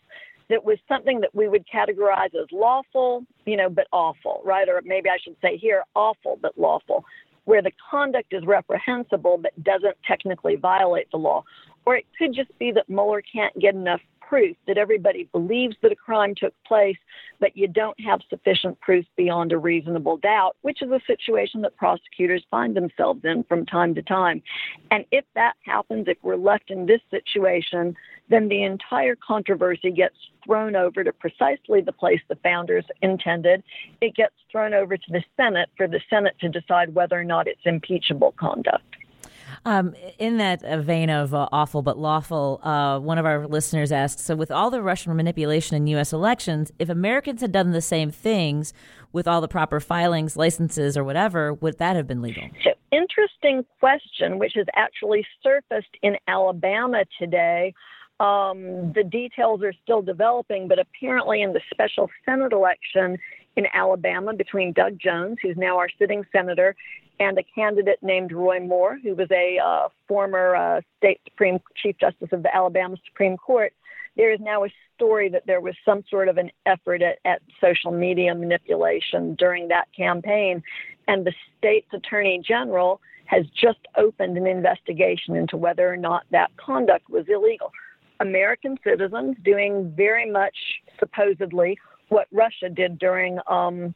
[0.50, 4.68] that was something that we would categorize as lawful, you know, but awful, right?
[4.68, 7.06] Or maybe I should say here, awful but lawful,
[7.46, 11.44] where the conduct is reprehensible but doesn't technically violate the law.
[11.86, 15.92] Or it could just be that Mueller can't get enough proof that everybody believes that
[15.92, 16.98] a crime took place,
[17.40, 21.76] but you don't have sufficient proof beyond a reasonable doubt, which is a situation that
[21.76, 24.42] prosecutors find themselves in from time to time.
[24.92, 27.96] And if that happens, if we're left in this situation,
[28.30, 33.64] then the entire controversy gets thrown over to precisely the place the founders intended.
[34.02, 37.48] It gets thrown over to the Senate for the Senate to decide whether or not
[37.48, 38.84] it's impeachable conduct.
[39.66, 44.20] Um, in that vein of uh, awful but lawful, uh, one of our listeners asked
[44.20, 46.14] So, with all the Russian manipulation in U.S.
[46.14, 48.74] elections, if Americans had done the same things
[49.12, 52.44] with all the proper filings, licenses, or whatever, would that have been legal?
[52.64, 57.74] So, interesting question, which has actually surfaced in Alabama today.
[58.20, 63.18] Um, the details are still developing, but apparently, in the special Senate election
[63.56, 66.76] in Alabama between Doug Jones, who's now our sitting senator,
[67.20, 71.96] and a candidate named Roy Moore, who was a uh, former uh, state Supreme Chief
[72.00, 73.74] Justice of the Alabama Supreme Court.
[74.16, 77.42] There is now a story that there was some sort of an effort at, at
[77.62, 80.64] social media manipulation during that campaign,
[81.08, 86.52] and the state's attorney general has just opened an investigation into whether or not that
[86.58, 87.72] conduct was illegal.
[88.20, 90.56] American citizens doing very much
[91.00, 91.78] supposedly
[92.14, 93.94] what Russia did during um,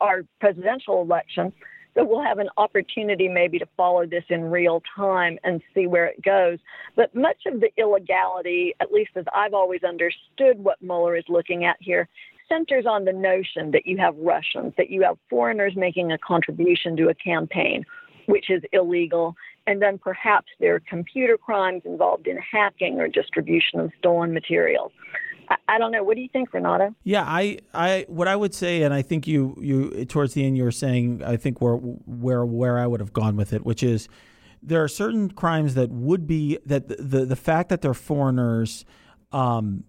[0.00, 1.52] our presidential election
[1.98, 6.06] so we'll have an opportunity maybe to follow this in real time and see where
[6.06, 6.58] it goes.
[6.94, 11.64] But much of the illegality, at least as I've always understood what Mueller is looking
[11.64, 12.08] at here,
[12.48, 16.96] centers on the notion that you have Russians, that you have foreigners making a contribution
[16.98, 17.84] to a campaign,
[18.26, 19.34] which is illegal,
[19.66, 24.92] and then perhaps there are computer crimes involved in hacking or distribution of stolen materials.
[25.68, 26.02] I, don't know.
[26.02, 26.94] What do you think, Renato?
[27.04, 30.56] Yeah, I, I, what I would say, and I think you, you, towards the end,
[30.56, 33.82] you were saying, I think where, where, where I would have gone with it, which
[33.82, 34.08] is,
[34.62, 38.84] there are certain crimes that would be that the the, the fact that they're foreigners
[39.32, 39.84] um,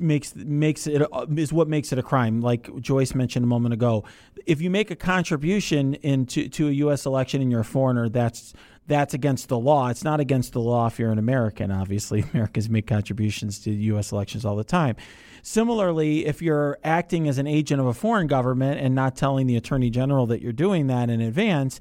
[0.00, 1.02] makes makes it
[1.36, 2.40] is what makes it a crime.
[2.40, 4.04] Like Joyce mentioned a moment ago,
[4.46, 7.04] if you make a contribution into to a U.S.
[7.04, 8.54] election and you're a foreigner, that's
[8.86, 9.88] that's against the law.
[9.88, 11.70] It's not against the law if you're an American.
[11.70, 14.12] Obviously, Americans make contributions to U.S.
[14.12, 14.96] elections all the time.
[15.42, 19.56] Similarly, if you're acting as an agent of a foreign government and not telling the
[19.56, 21.80] attorney general that you're doing that in advance,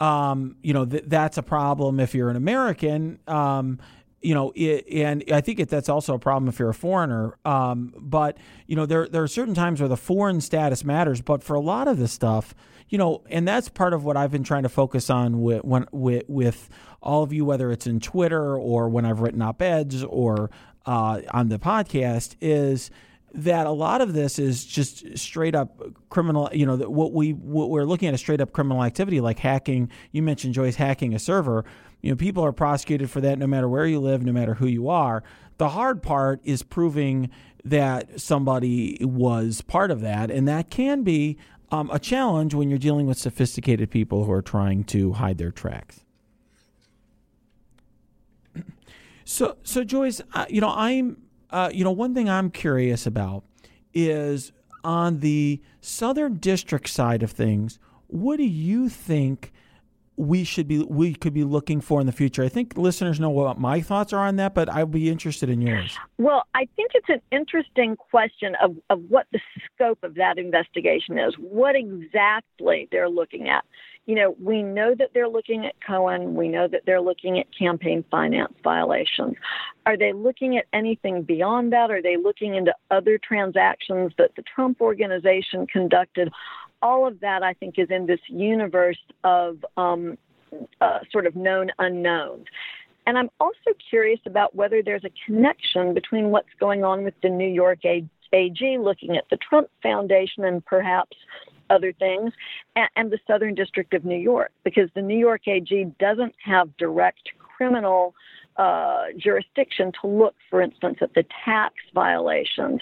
[0.00, 3.18] um, you know th- that's a problem if you're an American.
[3.26, 3.78] Um,
[4.22, 7.36] you know, it, and I think it, that's also a problem if you're a foreigner.
[7.44, 11.20] Um, but you know, there there are certain times where the foreign status matters.
[11.20, 12.54] But for a lot of this stuff,
[12.92, 15.86] you know, and that's part of what I've been trying to focus on with when,
[15.92, 16.68] with, with
[17.02, 20.50] all of you, whether it's in Twitter or when I've written op eds or
[20.84, 22.90] uh, on the podcast, is
[23.32, 26.50] that a lot of this is just straight up criminal.
[26.52, 29.88] You know, what we what we're looking at is straight up criminal activity, like hacking.
[30.10, 31.64] You mentioned Joyce hacking a server
[32.02, 34.66] you know, people are prosecuted for that no matter where you live, no matter who
[34.66, 35.22] you are.
[35.58, 37.30] The hard part is proving
[37.64, 41.38] that somebody was part of that, and that can be
[41.72, 45.50] um, a challenge when you're dealing with sophisticated people who are trying to hide their
[45.50, 46.00] tracks.
[49.24, 51.16] So, so Joyce, uh, you know, I'm,
[51.48, 53.44] uh, you know, one thing I'm curious about
[53.94, 54.50] is
[54.82, 57.78] on the Southern District side of things.
[58.08, 59.52] What do you think
[60.16, 62.42] we should be we could be looking for in the future?
[62.42, 65.62] I think listeners know what my thoughts are on that, but I'd be interested in
[65.62, 65.98] yours.
[66.18, 69.40] Well, I think it's an interesting question of, of what the
[69.74, 73.64] scope of that investigation is, what exactly they're looking at.
[74.06, 76.34] You know, we know that they're looking at Cohen.
[76.34, 79.36] We know that they're looking at campaign finance violations.
[79.86, 81.90] Are they looking at anything beyond that?
[81.90, 86.32] Are they looking into other transactions that the Trump organization conducted?
[86.82, 90.18] All of that, I think, is in this universe of um,
[90.80, 92.46] uh, sort of known unknowns.
[93.06, 97.28] And I'm also curious about whether there's a connection between what's going on with the
[97.28, 101.16] New York AG looking at the Trump Foundation and perhaps
[101.70, 102.32] other things,
[102.76, 106.76] and, and the Southern District of New York, because the New York AG doesn't have
[106.76, 108.14] direct criminal
[108.56, 112.80] uh, jurisdiction to look, for instance, at the tax violations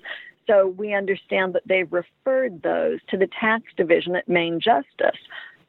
[0.51, 5.19] so we understand that they've referred those to the tax division at Main Justice.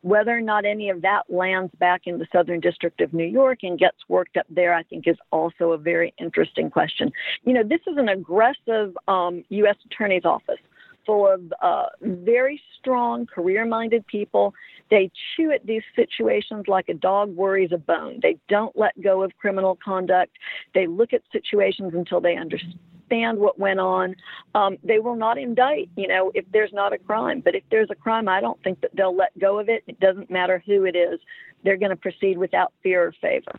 [0.02, 3.60] Whether or not any of that lands back in the Southern District of New York
[3.62, 7.12] and gets worked up there, I think is also a very interesting question.
[7.44, 9.76] You know, this is an aggressive um, U.S.
[9.86, 10.58] Attorney's Office
[11.06, 14.54] full of uh, very strong, career minded people.
[14.90, 18.20] They chew at these situations like a dog worries a bone.
[18.22, 20.38] They don't let go of criminal conduct.
[20.76, 22.80] They look at situations until they understand
[23.12, 24.16] understand what went on.
[24.56, 27.42] Um, they will not indict, you know, if there's not a crime.
[27.42, 29.84] But if there's a crime, I don't think that they'll let go of it.
[29.88, 31.20] It doesn't matter who it is.
[31.64, 33.56] They're going to proceed without fear or favor.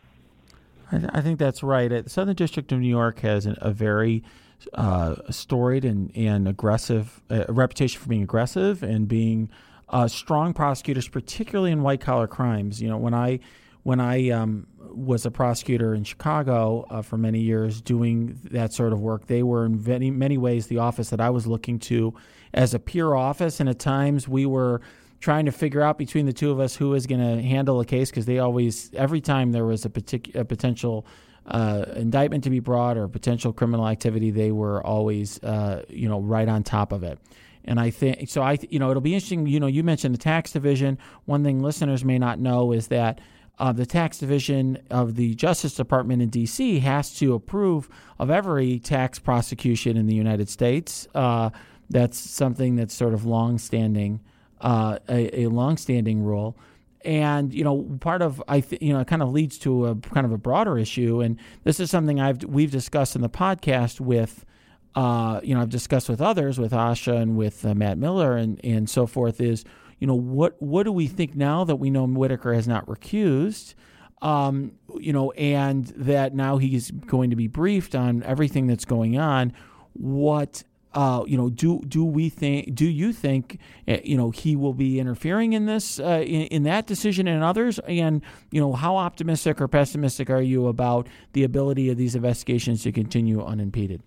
[0.91, 1.89] I, th- I think that's right.
[1.89, 4.23] The Southern District of New York has an, a very
[4.73, 9.49] uh, storied and, and aggressive uh, reputation for being aggressive and being
[9.89, 12.81] uh, strong prosecutors, particularly in white collar crimes.
[12.81, 13.39] You know, when I
[13.83, 18.93] when I um, was a prosecutor in Chicago uh, for many years doing that sort
[18.93, 22.13] of work, they were in many, many ways the office that I was looking to
[22.53, 23.59] as a peer office.
[23.59, 24.81] And at times we were
[25.19, 27.85] trying to figure out between the two of us who was going to handle a
[27.85, 31.05] case because they always, every time there was a, partic- a potential
[31.47, 36.19] uh, indictment to be brought or potential criminal activity, they were always, uh, you know,
[36.19, 37.19] right on top of it.
[37.65, 38.41] And I think so.
[38.41, 39.47] I, you know, it'll be interesting.
[39.47, 40.97] You know, you mentioned the tax division.
[41.25, 43.21] One thing listeners may not know is that
[43.59, 46.79] uh, the tax division of the Justice Department in D.C.
[46.79, 47.87] has to approve
[48.17, 51.07] of every tax prosecution in the United States.
[51.13, 51.51] Uh,
[51.89, 54.21] that's something that's sort of longstanding,
[54.61, 56.57] uh, a, a longstanding rule.
[57.05, 59.95] And you know, part of I th- you know it kind of leads to a
[59.95, 63.99] kind of a broader issue, and this is something I've we've discussed in the podcast
[63.99, 64.45] with.
[64.95, 68.63] Uh, you know, I've discussed with others, with Asha and with uh, Matt Miller and,
[68.63, 69.65] and so forth, is
[70.03, 73.73] you know, what what do we think now that we know Whitaker has not recused?
[74.21, 79.17] Um, you know, and that now he's going to be briefed on everything that's going
[79.17, 79.53] on.
[79.93, 80.63] What
[80.93, 82.75] uh, you know, do do we think?
[82.75, 86.63] Do you think uh, you know he will be interfering in this uh, in, in,
[86.63, 87.79] that decision and others?
[87.87, 88.21] And
[88.51, 92.91] you know, how optimistic or pessimistic are you about the ability of these investigations to
[92.91, 94.03] continue unimpeded?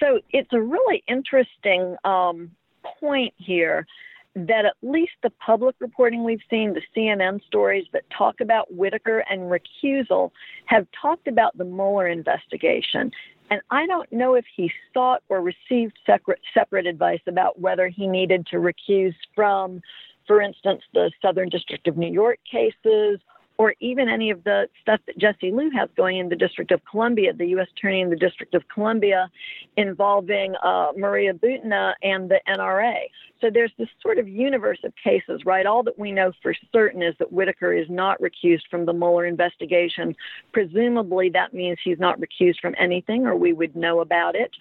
[0.00, 2.50] So it's a really interesting um,
[2.98, 3.86] point here
[4.34, 9.24] that at least the public reporting we've seen, the CNN stories that talk about Whitaker
[9.30, 10.30] and recusal,
[10.66, 13.10] have talked about the Mueller investigation.
[13.50, 18.06] And I don't know if he sought or received separate, separate advice about whether he
[18.06, 19.80] needed to recuse from,
[20.26, 23.20] for instance, the Southern District of New York cases
[23.60, 26.80] or even any of the stuff that Jesse Liu has going in the District of
[26.90, 27.66] Columbia, the U.S.
[27.76, 29.30] Attorney in the District of Columbia,
[29.76, 32.94] involving uh, Maria Butina and the NRA.
[33.38, 35.66] So there's this sort of universe of cases, right?
[35.66, 39.26] All that we know for certain is that Whitaker is not recused from the Mueller
[39.26, 40.16] investigation.
[40.54, 44.52] Presumably, that means he's not recused from anything, or we would know about it.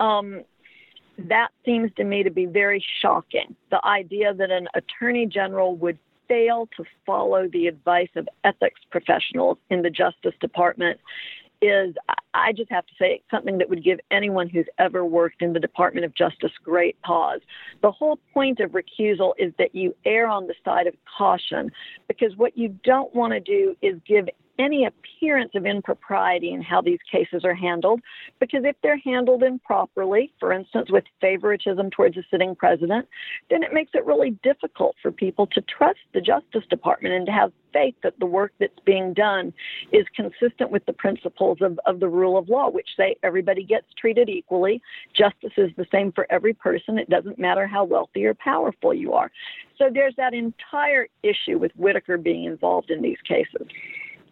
[0.00, 0.42] Um,
[1.28, 3.54] that seems to me to be very shocking.
[3.70, 5.98] The idea that an attorney general would
[6.28, 11.00] fail to follow the advice of ethics professionals in the Justice Department
[11.60, 11.94] is,
[12.34, 15.60] I just have to say, something that would give anyone who's ever worked in the
[15.60, 17.40] Department of Justice great pause.
[17.82, 21.72] The whole point of recusal is that you err on the side of caution
[22.06, 24.28] because what you don't want to do is give
[24.58, 28.00] any appearance of impropriety in how these cases are handled,
[28.40, 33.08] because if they're handled improperly, for instance, with favoritism towards a sitting president,
[33.50, 37.32] then it makes it really difficult for people to trust the Justice Department and to
[37.32, 39.52] have faith that the work that's being done
[39.92, 43.86] is consistent with the principles of, of the rule of law, which say everybody gets
[43.98, 44.80] treated equally.
[45.14, 46.98] Justice is the same for every person.
[46.98, 49.30] It doesn't matter how wealthy or powerful you are.
[49.76, 53.66] So there's that entire issue with Whitaker being involved in these cases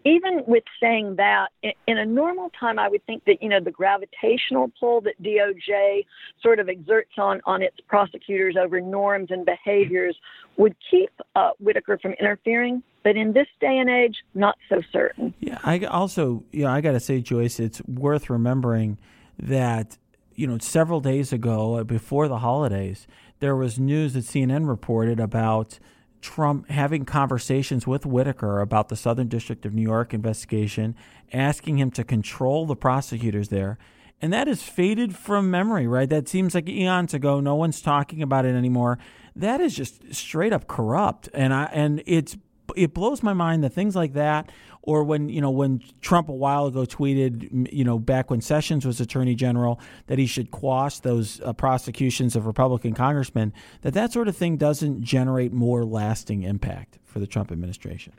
[0.06, 3.72] even with saying that, in a normal time, I would think that you know the
[3.72, 6.06] gravitational pull that DOJ
[6.40, 10.16] sort of exerts on on its prosecutors over norms and behaviors
[10.56, 12.84] would keep uh, Whitaker from interfering.
[13.02, 15.34] But in this day and age, not so certain.
[15.40, 18.98] Yeah, I also, you know, I got to say, Joyce, it's worth remembering
[19.38, 19.98] that
[20.36, 23.08] you know several days ago, uh, before the holidays,
[23.40, 25.80] there was news that CNN reported about
[26.26, 30.96] Trump having conversations with Whitaker about the Southern District of New York investigation,
[31.32, 33.78] asking him to control the prosecutors there.
[34.20, 36.08] And that is faded from memory, right?
[36.08, 37.38] That seems like eons ago.
[37.38, 38.98] No one's talking about it anymore.
[39.36, 41.28] That is just straight up corrupt.
[41.32, 42.36] And I and it's
[42.74, 44.50] it blows my mind that things like that
[44.86, 48.86] or when you know when Trump a while ago tweeted, you know, back when Sessions
[48.86, 53.52] was Attorney General, that he should quash those uh, prosecutions of Republican congressmen,
[53.82, 58.12] that that sort of thing doesn't generate more lasting impact for the Trump administration.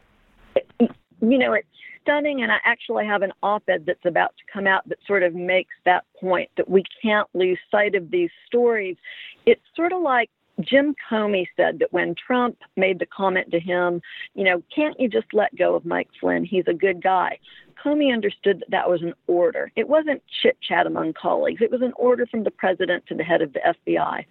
[0.80, 1.68] You know, it's
[2.02, 5.34] stunning, and I actually have an op-ed that's about to come out that sort of
[5.34, 8.98] makes that point that we can't lose sight of these stories.
[9.46, 10.30] It's sort of like
[10.62, 14.02] Jim Comey said that when Trump made the comment to him,
[14.34, 16.44] you know, can't you just let go of Mike Flynn?
[16.44, 17.38] He's a good guy.
[17.84, 19.72] Comey understood that that was an order.
[19.76, 21.62] It wasn't chit chat among colleagues.
[21.62, 24.26] It was an order from the president to the head of the FBI.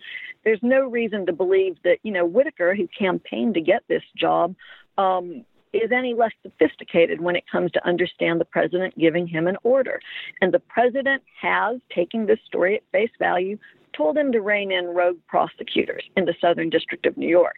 [0.44, 4.56] There's no reason to believe that, you know, Whitaker, who campaigned to get this job,
[4.98, 9.56] um, is any less sophisticated when it comes to understand the president giving him an
[9.62, 10.00] order.
[10.40, 13.58] And the president has, taking this story at face value,
[13.96, 17.56] told him to rein in rogue prosecutors in the Southern District of New York.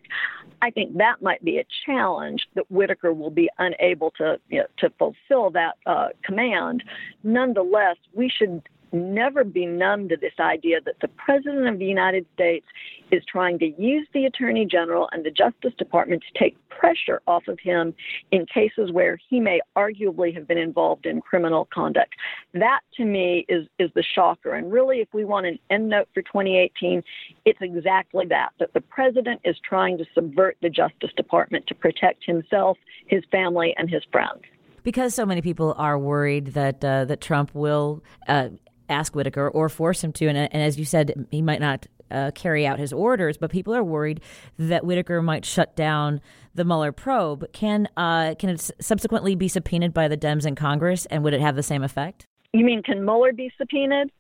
[0.62, 4.66] I think that might be a challenge that Whitaker will be unable to you know,
[4.78, 6.82] to fulfill that uh, command.
[7.22, 8.62] Nonetheless, we should
[8.93, 12.66] never be numb to this idea that the President of the United States
[13.11, 17.49] is trying to use the Attorney General and the Justice Department to take pressure off
[17.49, 17.95] of him
[18.30, 22.14] in cases where he may arguably have been involved in criminal conduct.
[22.55, 24.55] That to me is, is the shocker.
[24.55, 27.03] And really, if we want an end note for 2018,
[27.45, 32.24] it's exactly that that the President is trying to subvert the Justice Department to protect
[32.24, 34.43] himself, his family, and his friends
[34.84, 38.49] because so many people are worried that uh, that Trump will uh,
[38.89, 40.26] ask Whitaker or force him to.
[40.26, 43.74] And, and as you said, he might not uh, carry out his orders, but people
[43.74, 44.20] are worried
[44.59, 46.20] that Whitaker might shut down
[46.55, 47.53] the Mueller probe.
[47.53, 51.41] Can uh, can it subsequently be subpoenaed by the Dems in Congress, and would it
[51.41, 52.26] have the same effect?
[52.53, 54.11] You mean can Mueller be subpoenaed?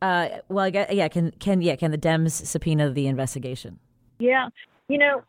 [0.00, 1.08] Uh, well, guess, yeah.
[1.08, 1.76] Can can yeah?
[1.76, 3.78] Can the Dems subpoena the investigation?
[4.18, 4.48] Yeah,
[4.88, 5.22] you know,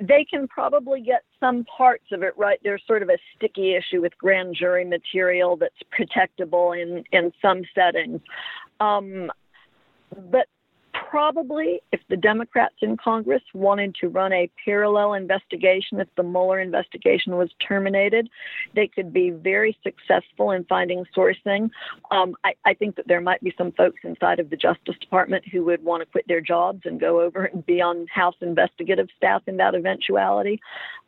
[0.00, 2.58] they can probably get some parts of it right.
[2.62, 7.62] There's sort of a sticky issue with grand jury material that's protectable in in some
[7.74, 8.20] settings.
[8.80, 9.30] Um,
[10.30, 10.46] but
[11.10, 16.60] probably if the Democrats in Congress wanted to run a parallel investigation, if the Mueller
[16.60, 18.28] investigation was terminated,
[18.74, 21.70] they could be very successful in finding sourcing.
[22.10, 25.44] Um, I, I, think that there might be some folks inside of the Justice Department
[25.48, 29.08] who would want to quit their jobs and go over and be on House investigative
[29.16, 30.60] staff in that eventuality.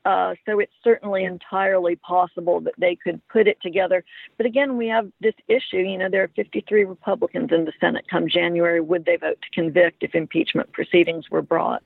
[0.07, 4.05] Uh, so it's certainly entirely possible that they could put it together.
[4.37, 5.79] But again, we have this issue.
[5.79, 8.81] You know, there are 53 Republicans in the Senate come January.
[8.81, 11.83] Would they vote to convict if impeachment proceedings were brought?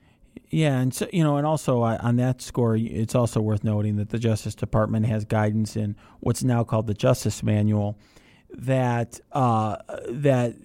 [0.51, 3.95] Yeah, and so you know, and also uh, on that score, it's also worth noting
[3.95, 7.97] that the Justice Department has guidance in what's now called the Justice Manual
[8.53, 9.77] that uh,
[10.09, 10.55] that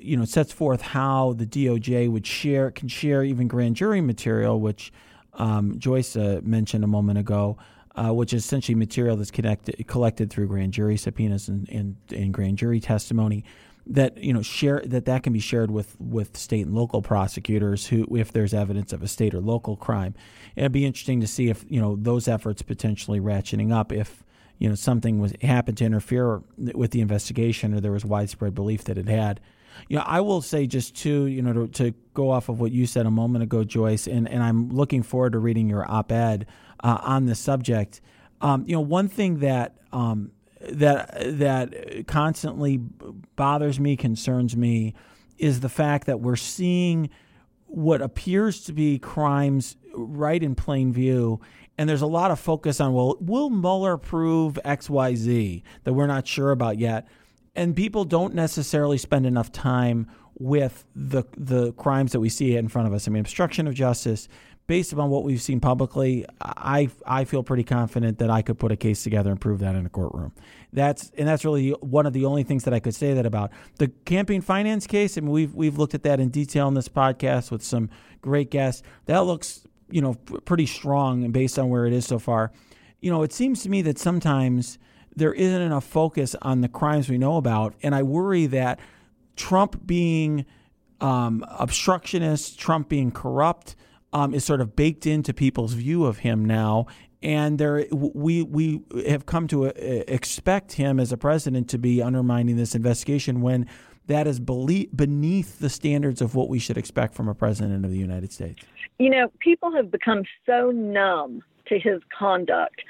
[0.00, 4.58] you know sets forth how the DOJ would share can share even grand jury material,
[4.58, 4.90] which
[5.34, 7.56] um, Joyce uh, mentioned a moment ago,
[7.94, 12.32] uh, which is essentially material that's connected, collected through grand jury subpoenas and, and, and
[12.32, 13.44] grand jury testimony
[13.84, 17.88] that you know share that that can be shared with with state and local prosecutors
[17.88, 20.14] who if there's evidence of a state or local crime.
[20.54, 24.22] It'd be interesting to see if you know those efforts potentially ratcheting up if
[24.58, 28.84] you know something was happened to interfere with the investigation or there was widespread belief
[28.84, 29.40] that it had
[29.88, 32.72] you know i will say just to you know to, to go off of what
[32.72, 36.46] you said a moment ago joyce and and i'm looking forward to reading your op-ed
[36.84, 38.00] uh, on the subject
[38.40, 40.32] um, you know one thing that um,
[40.70, 42.78] that that constantly
[43.36, 44.94] bothers me, concerns me,
[45.38, 47.10] is the fact that we're seeing
[47.66, 51.40] what appears to be crimes right in plain view.
[51.78, 56.26] And there's a lot of focus on, well, will Mueller prove XYZ that we're not
[56.26, 57.08] sure about yet?
[57.54, 62.68] And people don't necessarily spend enough time with the the crimes that we see in
[62.68, 63.06] front of us.
[63.06, 64.28] I mean, obstruction of justice,
[64.66, 68.72] based upon what we've seen publicly, I I feel pretty confident that I could put
[68.72, 70.32] a case together and prove that in a courtroom.
[70.72, 73.52] That's and that's really one of the only things that I could say that about
[73.78, 75.18] the campaign finance case.
[75.18, 77.90] I mean, we've we've looked at that in detail in this podcast with some
[78.20, 78.82] great guests.
[79.06, 82.52] That looks you know pretty strong based on where it is so far.
[83.00, 84.78] You know, it seems to me that sometimes
[85.16, 88.80] there isn't enough focus on the crimes we know about, and I worry that
[89.36, 90.46] Trump being
[91.00, 93.76] um, obstructionist, Trump being corrupt
[94.12, 96.86] um, is sort of baked into people's view of him now.
[97.22, 102.02] And there, we we have come to uh, expect him as a president to be
[102.02, 103.68] undermining this investigation when
[104.06, 107.98] that is beneath the standards of what we should expect from a president of the
[107.98, 108.64] United States.
[108.98, 112.82] You know, people have become so numb to his conduct.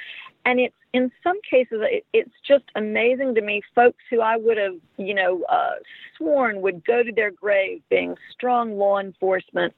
[0.44, 3.62] And it's in some cases, it, it's just amazing to me.
[3.74, 5.76] Folks who I would have, you know, uh,
[6.16, 9.74] sworn would go to their grave being strong law enforcement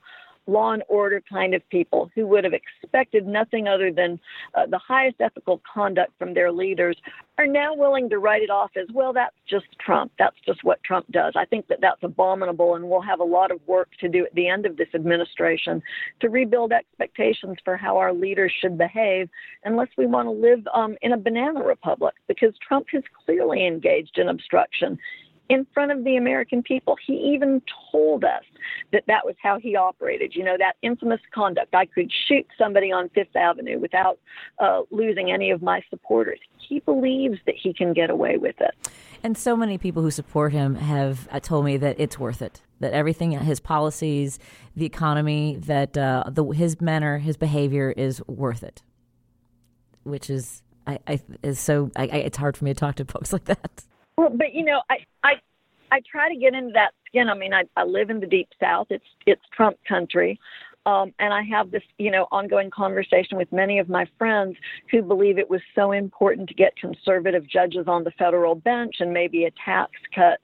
[0.46, 4.18] law and order kind of people who would have expected nothing other than
[4.54, 6.96] uh, the highest ethical conduct from their leaders
[7.38, 10.12] are now willing to write it off as well that's just trump.
[10.18, 11.34] That's just what trump does.
[11.36, 14.34] I think that that's abominable and we'll have a lot of work to do at
[14.34, 15.82] the end of this administration
[16.20, 19.28] to rebuild expectations for how our leaders should behave
[19.64, 24.18] unless we want to live um, in a banana republic because trump has clearly engaged
[24.18, 24.98] in obstruction
[25.48, 26.96] in front of the American people.
[27.06, 27.60] He even
[27.92, 28.42] told us
[28.92, 30.34] that that was how he operated.
[30.34, 31.74] You know, that infamous conduct.
[31.74, 34.18] I could shoot somebody on Fifth Avenue without
[34.58, 36.40] uh, losing any of my supporters.
[36.56, 38.74] He believes that he can get away with it.
[39.22, 42.60] And so many people who support him have uh, told me that it's worth it.
[42.80, 44.38] That everything, his policies,
[44.76, 48.82] the economy, that uh, the, his manner, his behavior is worth it.
[50.02, 51.90] Which is, I, I is so.
[51.96, 53.84] I, I, it's hard for me to talk to folks like that.
[54.16, 55.32] Well, but you know, I I
[55.90, 57.28] I try to get into that skin.
[57.28, 58.88] I mean, I I live in the deep south.
[58.90, 60.38] It's it's Trump country.
[60.86, 64.56] Um, and I have this, you know, ongoing conversation with many of my friends
[64.90, 69.10] who believe it was so important to get conservative judges on the federal bench and
[69.10, 70.40] maybe a tax cut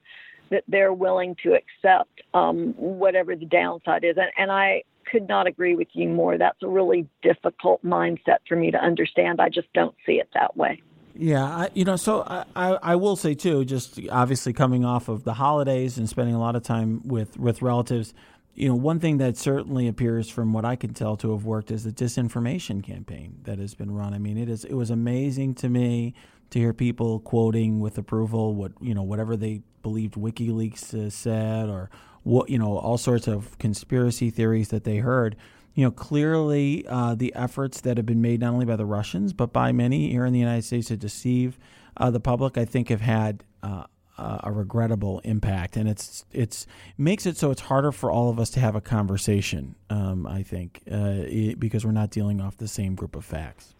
[0.51, 4.17] that they're willing to accept um, whatever the downside is.
[4.17, 6.39] And, and I could not agree with you more.
[6.39, 9.41] That's a really difficult mindset for me to understand.
[9.43, 10.83] I just don't see it that way.
[11.15, 15.09] Yeah, I, you know, so I, I, I, will say too, just obviously coming off
[15.09, 18.15] of the holidays and spending a lot of time with, with relatives,
[18.55, 21.71] you know, one thing that certainly appears from what I can tell to have worked
[21.71, 24.13] is the disinformation campaign that has been run.
[24.13, 26.15] I mean, it is it was amazing to me
[26.51, 31.91] to hear people quoting with approval what you know whatever they believed WikiLeaks said or
[32.23, 35.37] what you know all sorts of conspiracy theories that they heard
[35.75, 39.33] you know, clearly uh, the efforts that have been made not only by the Russians
[39.33, 41.59] but by many here in the United States to deceive
[41.97, 43.85] uh, the public, I think, have had uh,
[44.45, 46.67] a regrettable impact, and it's it's
[46.99, 49.75] makes it so it's harder for all of us to have a conversation.
[49.89, 53.75] Um, I think uh, it, because we're not dealing off the same group of facts.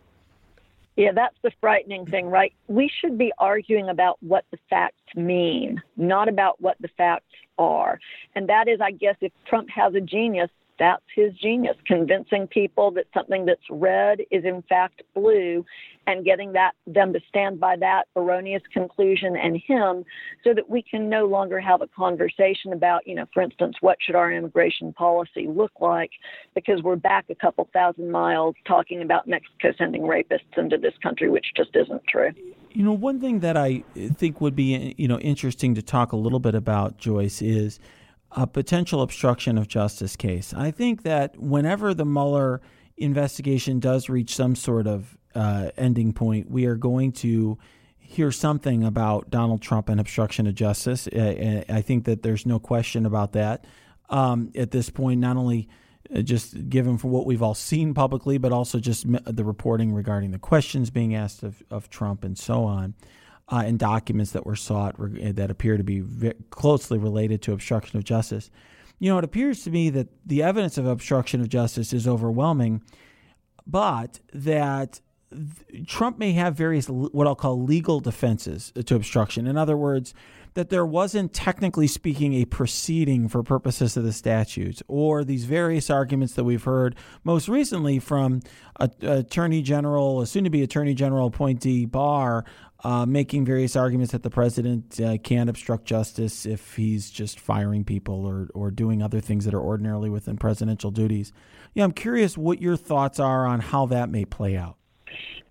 [0.97, 2.53] Yeah, that's the frightening thing, right?
[2.69, 7.99] We should be arguing about what the facts mean, not about what the facts are.
[8.35, 10.51] And that is, I guess, if Trump has a genius,
[10.81, 15.65] that's his genius, convincing people that something that's red is in fact blue
[16.07, 20.05] and getting that them to stand by that erroneous conclusion and him
[20.43, 23.99] so that we can no longer have a conversation about, you know, for instance, what
[24.01, 26.11] should our immigration policy look like
[26.55, 31.29] because we're back a couple thousand miles talking about Mexico sending rapists into this country,
[31.29, 32.31] which just isn't true.
[32.73, 36.17] You know, one thing that I think would be, you know, interesting to talk a
[36.17, 37.79] little bit about, Joyce, is
[38.33, 40.55] a potential obstruction of justice case.
[40.55, 42.61] I think that whenever the Mueller
[42.97, 47.59] investigation does reach some sort of uh, ending point, we are going to
[47.99, 51.09] hear something about Donald Trump and obstruction of justice.
[51.13, 53.65] I, I think that there's no question about that
[54.11, 55.69] um, at this point, not only
[56.15, 60.33] uh, just given for what we've all seen publicly, but also just the reporting regarding
[60.33, 62.95] the questions being asked of, of Trump and so on,
[63.51, 66.03] uh, and documents that were sought that appear to be
[66.51, 68.51] closely related to obstruction of justice.
[68.99, 72.83] You know, it appears to me that the evidence of obstruction of justice is overwhelming,
[73.67, 75.01] but that
[75.87, 79.47] Trump may have various what I'll call legal defenses to obstruction.
[79.47, 80.13] In other words,
[80.55, 85.89] that there wasn't technically speaking a proceeding for purposes of the statutes, or these various
[85.89, 88.41] arguments that we've heard most recently from
[88.77, 92.45] a, Attorney General, a soon-to-be Attorney General appointee Barr,
[92.85, 97.85] uh, making various arguments that the president uh, can't obstruct justice if he's just firing
[97.85, 101.33] people or or doing other things that are ordinarily within presidential duties.
[101.75, 104.77] Yeah, I'm curious what your thoughts are on how that may play out.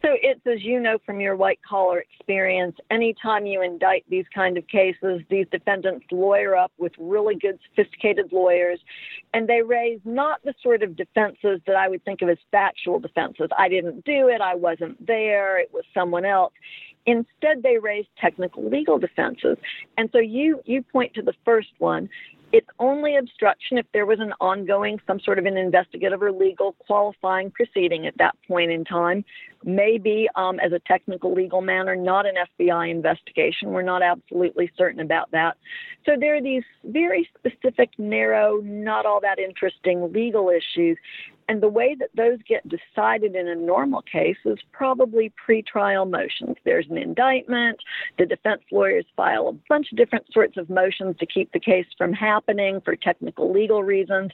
[0.01, 4.57] So it's as you know from your white collar experience, anytime you indict these kind
[4.57, 8.79] of cases, these defendants lawyer up with really good, sophisticated lawyers,
[9.33, 12.99] and they raise not the sort of defenses that I would think of as factual
[12.99, 13.49] defenses.
[13.57, 16.53] I didn't do it, I wasn't there, it was someone else.
[17.09, 19.57] Instead, they raise technical legal defenses.
[19.97, 22.07] And so you you point to the first one.
[22.51, 26.73] It's only obstruction if there was an ongoing, some sort of an investigative or legal
[26.79, 29.23] qualifying proceeding at that point in time.
[29.63, 33.69] Maybe um, as a technical legal matter, not an FBI investigation.
[33.69, 35.57] We're not absolutely certain about that.
[36.07, 40.97] So there are these very specific, narrow, not all that interesting legal issues
[41.49, 46.55] and the way that those get decided in a normal case is probably pretrial motions.
[46.63, 47.79] There's an indictment,
[48.19, 51.87] the defense lawyers file a bunch of different sorts of motions to keep the case
[51.97, 54.29] from happening for technical legal reasons.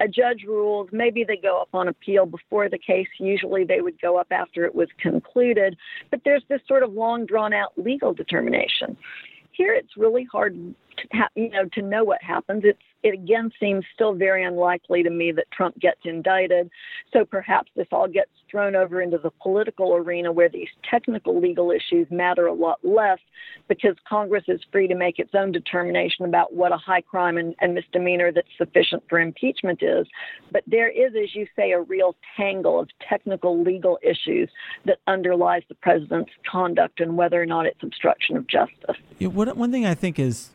[0.00, 4.00] A judge rules, maybe they go up on appeal before the case, usually they would
[4.02, 5.76] go up after it was concluded,
[6.10, 8.96] but there's this sort of long drawn out legal determination.
[9.52, 10.74] Here it's really hard
[11.34, 12.62] you know to know what happens.
[12.64, 16.68] It's it again seems still very unlikely to me that Trump gets indicted.
[17.12, 21.70] So perhaps this all gets thrown over into the political arena where these technical legal
[21.70, 23.18] issues matter a lot less
[23.68, 27.54] because Congress is free to make its own determination about what a high crime and,
[27.60, 30.06] and misdemeanor that's sufficient for impeachment is.
[30.50, 34.50] But there is, as you say, a real tangle of technical legal issues
[34.84, 38.96] that underlies the president's conduct and whether or not it's obstruction of justice.
[39.18, 40.50] Yeah, what, one thing I think is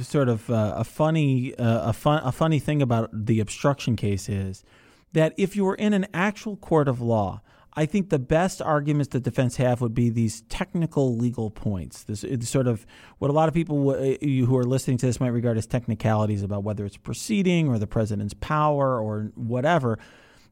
[0.00, 4.28] sort of uh, a funny uh, a fun a funny thing about the obstruction case
[4.28, 4.64] is
[5.12, 7.40] that if you were in an actual court of law,
[7.74, 12.04] I think the best arguments the defense have would be these technical legal points.
[12.04, 12.86] This sort of
[13.18, 16.42] what a lot of people uh, who are listening to this might regard as technicalities
[16.42, 19.98] about whether it's proceeding or the president's power or whatever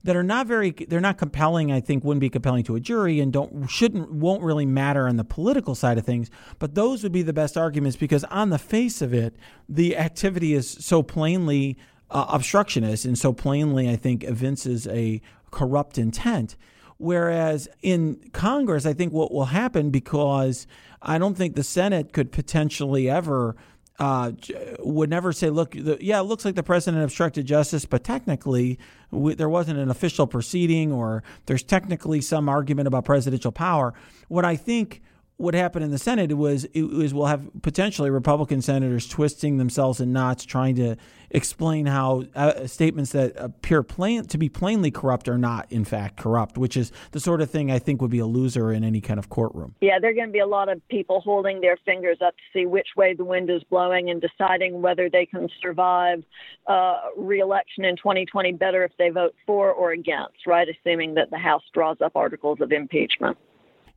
[0.03, 3.20] that are not very they're not compelling i think wouldn't be compelling to a jury
[3.20, 6.30] and don't shouldn't won't really matter on the political side of things.
[6.59, 9.36] But those would be the best arguments because on the face of it
[9.68, 11.76] the activity is so plainly
[12.11, 15.20] uh, obstructionist and so plainly i think evinces a
[15.51, 16.57] corrupt intent.
[16.98, 20.66] Whereas in congress i think what will happen because
[21.03, 23.57] i don't think the senate could potentially ever
[23.98, 24.32] uh,
[24.78, 28.78] would never say, look, the, yeah, it looks like the president obstructed justice, but technically
[29.11, 33.94] we, there wasn't an official proceeding or there's technically some argument about presidential power.
[34.28, 35.02] What I think
[35.41, 39.99] what happened in the Senate was it was we'll have potentially Republican senators twisting themselves
[39.99, 40.97] in knots trying to
[41.30, 46.18] explain how uh, statements that appear plain to be plainly corrupt are not in fact
[46.18, 49.01] corrupt, which is the sort of thing I think would be a loser in any
[49.01, 49.74] kind of courtroom.
[49.80, 52.43] Yeah, there are going to be a lot of people holding their fingers up to
[52.53, 56.22] see which way the wind is blowing and deciding whether they can survive
[56.66, 60.68] uh, reelection in 2020 better if they vote for or against, right?
[60.68, 63.38] Assuming that the House draws up articles of impeachment.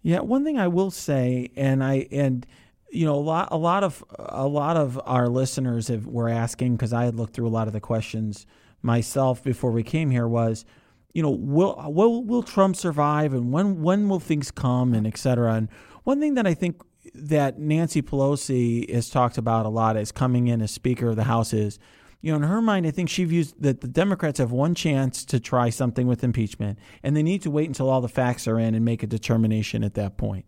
[0.03, 2.45] Yeah, one thing I will say, and I and
[2.91, 6.75] you know a lot a lot of a lot of our listeners have, were asking
[6.75, 8.45] because I had looked through a lot of the questions
[8.81, 10.65] myself before we came here was,
[11.13, 15.17] you know, will will will Trump survive and when when will things come and et
[15.17, 15.53] cetera.
[15.53, 15.69] And
[16.03, 16.81] one thing that I think
[17.15, 21.23] that Nancy Pelosi has talked about a lot as coming in as Speaker of the
[21.23, 21.79] House is
[22.23, 25.25] you know, in her mind, I think she views that the Democrats have one chance
[25.25, 28.57] to try something with impeachment, and they need to wait until all the facts are
[28.57, 30.45] in and make a determination at that point.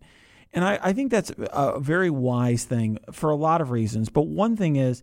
[0.54, 4.08] And I, I think that's a very wise thing for a lot of reasons.
[4.08, 5.02] But one thing is,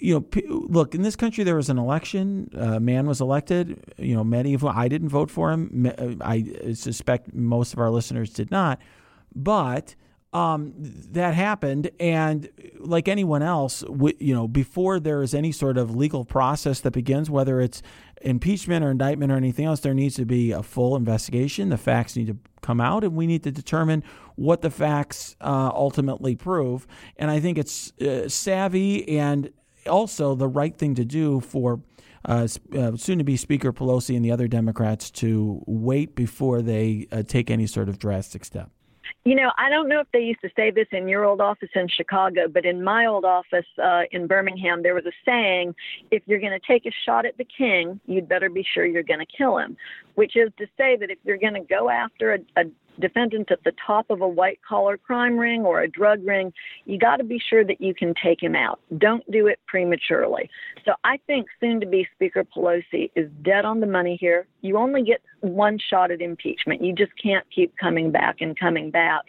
[0.00, 2.50] you know, look, in this country, there was an election.
[2.52, 3.94] A man was elected.
[3.96, 6.18] You know, many of I didn't vote for him.
[6.20, 8.80] I suspect most of our listeners did not.
[9.36, 9.94] But
[10.32, 15.76] um, that happened, and like anyone else, we, you know, before there is any sort
[15.76, 17.82] of legal process that begins, whether it's
[18.22, 21.68] impeachment or indictment or anything else, there needs to be a full investigation.
[21.68, 24.02] The facts need to come out, and we need to determine
[24.36, 26.86] what the facts uh, ultimately prove.
[27.16, 29.50] And I think it's uh, savvy and
[29.86, 31.80] also the right thing to do for.
[32.24, 32.46] Uh,
[32.78, 37.24] uh, soon to be Speaker Pelosi and the other Democrats to wait before they uh,
[37.24, 38.70] take any sort of drastic step.
[39.24, 41.68] You know, I don't know if they used to say this in your old office
[41.76, 45.76] in Chicago, but in my old office uh, in Birmingham, there was a saying
[46.10, 49.04] if you're going to take a shot at the king, you'd better be sure you're
[49.04, 49.76] going to kill him,
[50.16, 52.64] which is to say that if you're going to go after a, a
[53.00, 56.52] defendant at the top of a white collar crime ring or a drug ring,
[56.84, 58.80] you got to be sure that you can take him out.
[58.98, 60.48] Don't do it prematurely.
[60.84, 64.46] So I think soon to be Speaker Pelosi is dead on the money here.
[64.60, 66.82] You only get one shot at impeachment.
[66.82, 69.22] You just can't keep coming back and coming back.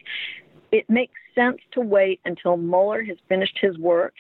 [0.72, 4.14] It makes sense to wait until Mueller has finished his work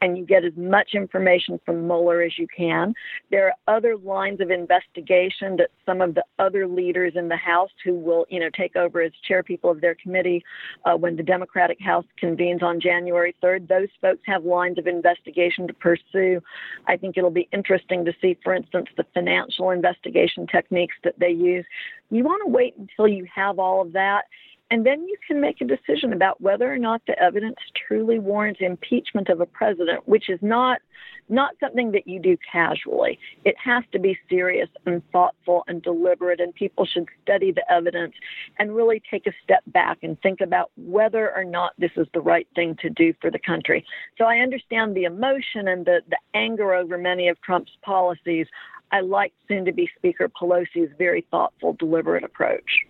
[0.00, 2.94] and you get as much information from Mueller as you can.
[3.30, 7.70] There are other lines of investigation that some of the other leaders in the House
[7.84, 10.42] who will, you know, take over as chairpeople of their committee
[10.84, 13.68] uh, when the Democratic House convenes on January 3rd.
[13.68, 16.40] Those folks have lines of investigation to pursue.
[16.86, 21.30] I think it'll be interesting to see, for instance, the financial investigation techniques that they
[21.30, 21.66] use.
[22.10, 24.24] You want to wait until you have all of that
[24.70, 27.56] and then you can make a decision about whether or not the evidence
[27.88, 30.80] truly warrants impeachment of a president, which is not
[31.28, 33.16] not something that you do casually.
[33.44, 38.14] It has to be serious and thoughtful and deliberate, and people should study the evidence
[38.58, 42.20] and really take a step back and think about whether or not this is the
[42.20, 43.84] right thing to do for the country.
[44.18, 48.48] So I understand the emotion and the, the anger over many of Trump's policies.
[48.90, 52.80] I like soon to be Speaker Pelosi's very thoughtful, deliberate approach.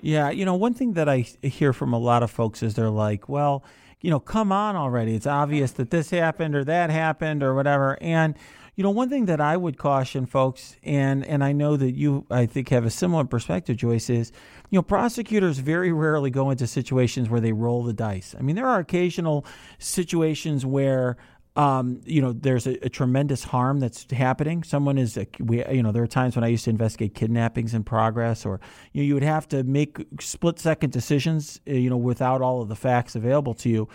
[0.00, 2.90] Yeah, you know, one thing that I hear from a lot of folks is they're
[2.90, 3.64] like, well,
[4.00, 5.14] you know, come on already.
[5.14, 7.98] It's obvious that this happened or that happened or whatever.
[8.00, 8.36] And,
[8.76, 12.24] you know, one thing that I would caution folks, and, and I know that you,
[12.30, 14.30] I think, have a similar perspective, Joyce, is,
[14.70, 18.36] you know, prosecutors very rarely go into situations where they roll the dice.
[18.38, 19.44] I mean, there are occasional
[19.78, 21.16] situations where
[21.58, 24.62] um, you know, there's a, a, tremendous harm that's happening.
[24.62, 27.82] Someone is, we, you know, there are times when I used to investigate kidnappings in
[27.82, 28.60] progress, or
[28.92, 32.62] you know, you would have to make split second decisions, uh, you know, without all
[32.62, 33.88] of the facts available to you.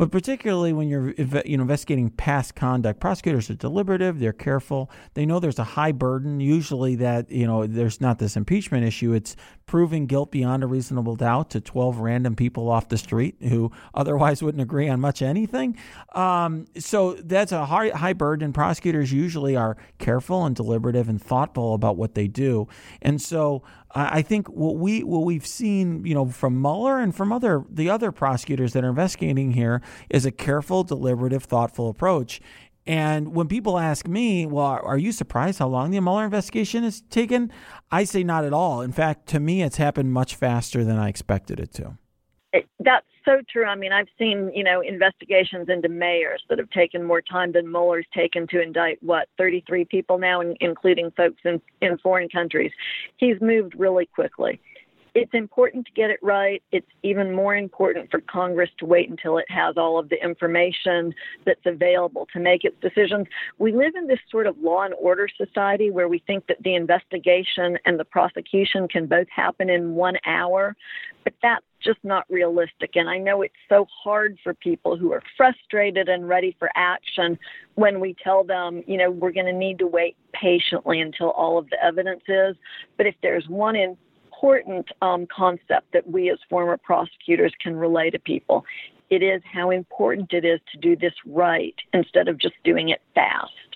[0.00, 1.10] But particularly when you're
[1.44, 4.18] you know investigating past conduct, prosecutors are deliberative.
[4.18, 4.90] They're careful.
[5.12, 6.40] They know there's a high burden.
[6.40, 9.12] Usually, that you know there's not this impeachment issue.
[9.12, 9.36] It's
[9.66, 14.42] proving guilt beyond a reasonable doubt to 12 random people off the street who otherwise
[14.42, 15.76] wouldn't agree on much anything.
[16.14, 18.52] Um, so that's a high, high burden.
[18.52, 22.66] Prosecutors usually are careful and deliberative and thoughtful about what they do.
[23.00, 23.62] And so
[23.92, 27.90] I think what we what we've seen, you know, from Mueller and from other the
[27.90, 32.40] other prosecutors that are investigating here is a careful, deliberative, thoughtful approach.
[32.86, 37.02] And when people ask me, well, are you surprised how long the Mueller investigation has
[37.02, 37.52] taken?
[37.90, 38.80] I say not at all.
[38.80, 41.98] In fact, to me, it's happened much faster than I expected it to.
[42.78, 43.64] That's so true.
[43.64, 47.70] I mean, I've seen, you know, investigations into mayors that have taken more time than
[47.70, 52.72] Mueller's taken to indict, what, 33 people now, including folks in, in foreign countries.
[53.16, 54.60] He's moved really quickly
[55.14, 56.62] it's important to get it right.
[56.72, 61.12] It's even more important for Congress to wait until it has all of the information
[61.44, 63.26] that's available to make its decisions.
[63.58, 66.74] We live in this sort of law and order society where we think that the
[66.74, 70.76] investigation and the prosecution can both happen in one hour,
[71.24, 72.96] but that's just not realistic.
[72.96, 77.38] And I know it's so hard for people who are frustrated and ready for action
[77.74, 81.58] when we tell them, you know, we're going to need to wait patiently until all
[81.58, 82.56] of the evidence is.
[82.96, 83.76] But if there's one
[84.40, 88.64] important um, concept that we as former prosecutors can relay to people.
[89.10, 93.02] It is how important it is to do this right instead of just doing it
[93.14, 93.69] fast.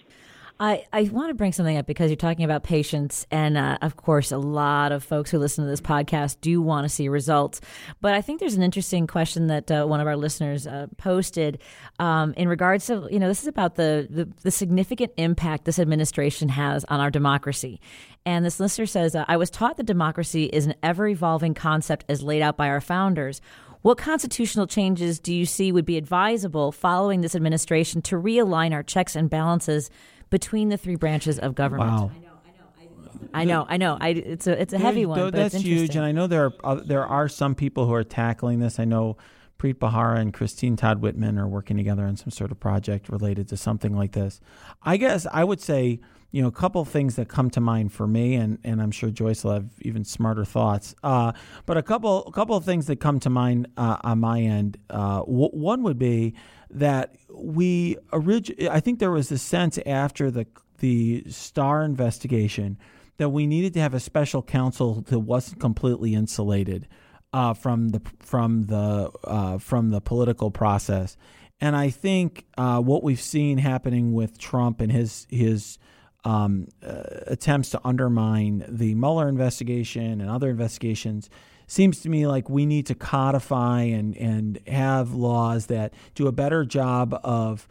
[0.61, 3.27] I, I want to bring something up because you're talking about patience.
[3.31, 6.85] And uh, of course, a lot of folks who listen to this podcast do want
[6.85, 7.61] to see results.
[8.01, 11.61] But I think there's an interesting question that uh, one of our listeners uh, posted
[11.99, 15.81] um, in regards to, you know, this is about the, the, the, significant impact this
[15.81, 17.81] administration has on our democracy.
[18.25, 22.05] And this listener says, uh, I was taught that democracy is an ever evolving concept
[22.09, 23.41] as laid out by our founders.
[23.83, 28.83] What constitutional changes do you see would be advisable following this administration to realign our
[28.83, 29.91] checks and balances
[30.35, 31.93] between the three branches of government.
[31.93, 32.11] Wow.
[32.13, 32.29] I know,
[32.77, 33.31] I know.
[33.33, 33.67] I, know.
[33.69, 33.99] I know.
[34.01, 35.31] I it's a it's a heavy one.
[35.31, 38.59] that's huge, and I know there are uh, there are some people who are tackling
[38.59, 38.81] this.
[38.81, 39.17] I know
[39.61, 43.47] Preet Bharara and Christine Todd Whitman are working together on some sort of project related
[43.51, 44.41] to something like this.
[44.83, 46.01] I guess I would say,
[46.33, 48.91] you know, a couple of things that come to mind for me, and, and I'm
[48.91, 50.97] sure Joyce will have even smarter thoughts.
[51.05, 51.31] Uh,
[51.65, 54.79] but a couple a couple of things that come to mind uh, on my end.
[54.91, 56.35] Uh, w- one would be
[56.75, 60.47] that we orig- I think there was a sense after the
[60.81, 62.77] the Starr investigation
[63.17, 66.89] that we needed to have a special counsel that wasn't completely insulated
[67.33, 71.17] uh, from the from the uh, from the political process.
[71.61, 75.79] And I think uh, what we've seen happening with Trump and his his
[76.25, 81.31] um, uh, attempts to undermine the Mueller investigation and other investigations
[81.67, 86.33] seems to me like we need to codify and, and have laws that do a
[86.33, 87.69] better job of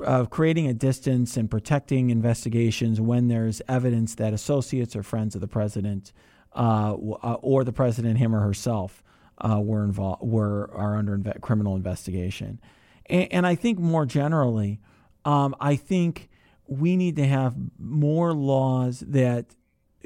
[0.00, 5.40] of creating a distance and protecting investigations when there's evidence that associates or friends of
[5.40, 6.12] the president
[6.54, 9.02] uh, uh or the president, him or herself,
[9.38, 12.60] uh, were involved, were are under inve- criminal investigation.
[13.06, 14.80] And, and, I think more generally,
[15.24, 16.28] um, I think
[16.66, 19.54] we need to have more laws that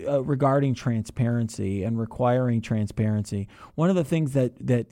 [0.06, 3.48] uh, regarding transparency and requiring transparency.
[3.74, 4.86] One of the things that that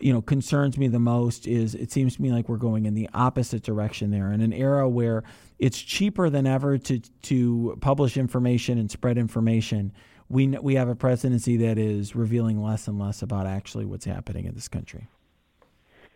[0.00, 2.94] you know concerns me the most is it seems to me like we're going in
[2.94, 5.22] the opposite direction there in an era where
[5.58, 9.92] it's cheaper than ever to to publish information and spread information.
[10.28, 14.46] We we have a presidency that is revealing less and less about actually what's happening
[14.46, 15.08] in this country.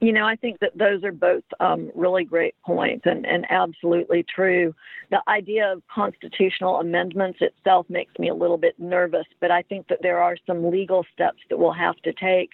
[0.00, 4.24] You know, I think that those are both um, really great points and, and absolutely
[4.24, 4.74] true.
[5.10, 9.88] The idea of constitutional amendments itself makes me a little bit nervous, but I think
[9.88, 12.50] that there are some legal steps that we'll have to take.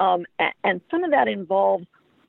[0.00, 0.24] Um,
[0.64, 1.84] and some of that involves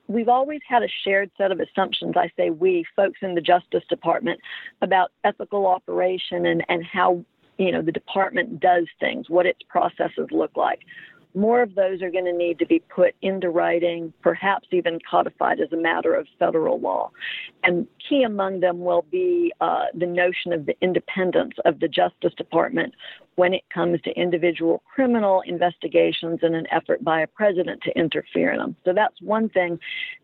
[0.08, 3.84] we've always had a shared set of assumptions, I say we, folks in the Justice
[3.88, 4.40] Department,
[4.82, 7.24] about ethical operation and, and how
[7.58, 10.80] you know the department does things, what its processes look like
[11.34, 15.60] more of those are going to need to be put into writing, perhaps even codified
[15.60, 17.10] as a matter of federal law.
[17.62, 22.34] And key among them will be uh, the notion of the independence of the Justice
[22.36, 22.94] Department
[23.40, 28.52] when it comes to individual criminal investigations and an effort by a president to interfere
[28.52, 28.76] in them.
[28.84, 29.78] So that's one thing.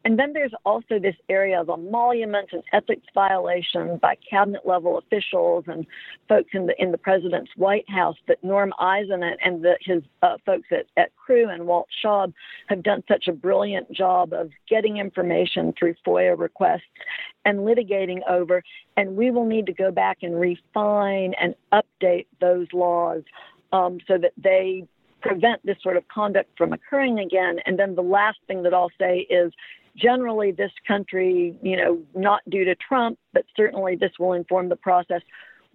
[0.05, 5.65] And then there's also this area of emoluments and ethics violations by cabinet level officials
[5.67, 5.87] and
[6.29, 10.37] folks in the in the president's White House that Norm Eisen and the, his uh,
[10.45, 12.35] folks at, at Crew and Walt Shaub
[12.67, 16.83] have done such a brilliant job of getting information through FOIA requests
[17.47, 18.63] and litigating over.
[18.99, 23.23] And we will need to go back and refine and update those laws
[23.73, 24.87] um, so that they
[25.23, 27.59] prevent this sort of conduct from occurring again.
[27.65, 29.53] And then the last thing that I'll say is
[29.97, 34.77] generally this country, you know, not due to Trump, but certainly this will inform the
[34.77, 35.23] process.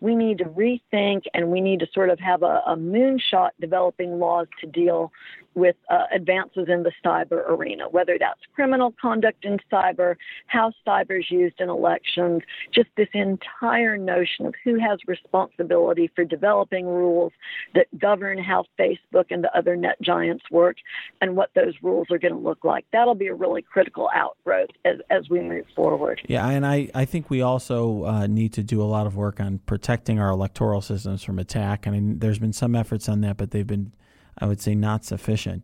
[0.02, 4.20] We need to rethink and we need to sort of have a, a moonshot developing
[4.20, 5.12] laws to deal
[5.54, 10.16] with uh, advances in the cyber arena, whether that's criminal conduct in cyber,
[10.47, 12.41] how cyber is used in elections,
[12.74, 17.34] just this entire notion of who has responsibility for developing rules
[17.76, 20.78] that govern how Facebook and the other net giants work
[21.20, 22.86] and what those rules are going to look like.
[22.93, 26.22] That'll be a really critical outgrowth as, as we move forward.
[26.28, 29.39] Yeah, and I, I think we also uh, need to do a lot of work
[29.41, 31.88] on protecting our electoral systems from attack.
[31.88, 33.94] I mean, there's been some efforts on that, but they've been
[34.38, 35.64] I would say not sufficient.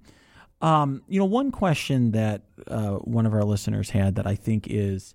[0.61, 4.67] Um, you know, one question that uh, one of our listeners had that I think
[4.67, 5.13] is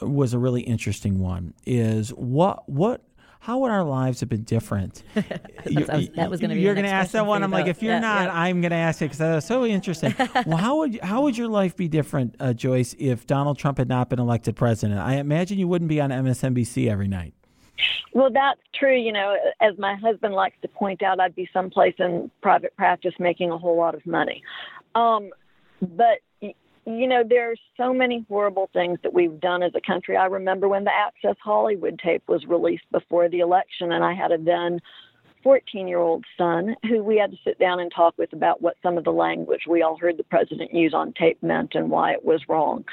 [0.00, 3.02] was a really interesting one is what what
[3.42, 5.02] how would our lives have been different?
[5.66, 6.60] you, was, that was going to be.
[6.62, 7.42] You're going to ask that one.
[7.42, 8.40] I'm like, if you're yeah, not, yeah.
[8.40, 10.14] I'm going to ask it because that was so interesting.
[10.46, 13.88] well, how would how would your life be different, uh, Joyce, if Donald Trump had
[13.88, 15.00] not been elected president?
[15.00, 17.34] I imagine you wouldn't be on MSNBC every night.
[18.12, 18.96] Well, that's true.
[18.96, 23.14] You know, as my husband likes to point out, I'd be someplace in private practice
[23.18, 24.42] making a whole lot of money.
[24.94, 25.30] Um,
[25.80, 26.18] but
[26.84, 30.16] you know, there are so many horrible things that we've done as a country.
[30.16, 34.32] I remember when the Access Hollywood tape was released before the election, and I had
[34.32, 34.80] a then
[35.42, 38.76] 14 year old son who we had to sit down and talk with about what
[38.82, 42.12] some of the language we all heard the president use on tape meant and why
[42.12, 42.84] it was wrong.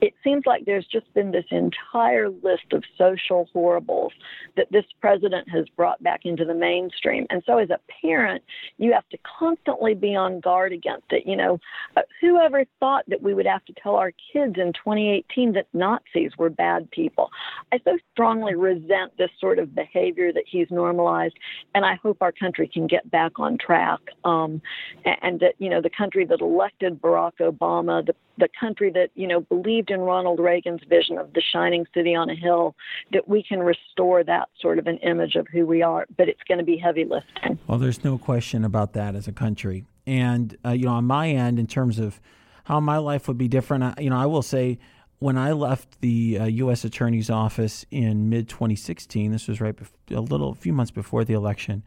[0.00, 4.12] It seems like there's just been this entire list of social horribles
[4.56, 7.26] that this president has brought back into the mainstream.
[7.30, 8.42] And so, as a parent,
[8.78, 11.26] you have to constantly be on guard against it.
[11.26, 11.58] You know,
[11.96, 16.32] uh, whoever thought that we would have to tell our kids in 2018 that Nazis
[16.38, 17.30] were bad people?
[17.72, 21.34] I so strongly resent this sort of behavior that he's normalized.
[21.74, 24.00] And I I hope our country can get back on track.
[24.24, 24.60] Um,
[25.04, 29.28] and that, you know, the country that elected Barack Obama, the, the country that, you
[29.28, 32.74] know, believed in Ronald Reagan's vision of the shining city on a hill,
[33.12, 36.06] that we can restore that sort of an image of who we are.
[36.16, 37.60] But it's going to be heavy lifting.
[37.68, 39.84] Well, there's no question about that as a country.
[40.04, 42.20] And, uh, you know, on my end, in terms of
[42.64, 44.78] how my life would be different, you know, I will say,
[45.18, 46.84] when I left the uh, U.S.
[46.84, 51.24] Attorney's Office in mid 2016, this was right bef- a little, a few months before
[51.24, 51.82] the election,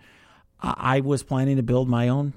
[0.61, 2.33] I, I was planning to build my own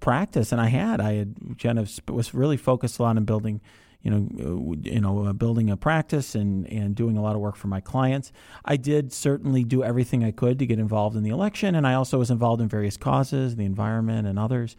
[0.00, 1.00] practice, and I had.
[1.00, 3.60] I had kind of sp- was really focused a lot on building,
[4.02, 7.40] you know, uh, you know, uh, building a practice and and doing a lot of
[7.40, 8.32] work for my clients.
[8.64, 11.94] I did certainly do everything I could to get involved in the election, and I
[11.94, 14.76] also was involved in various causes, the environment, and others.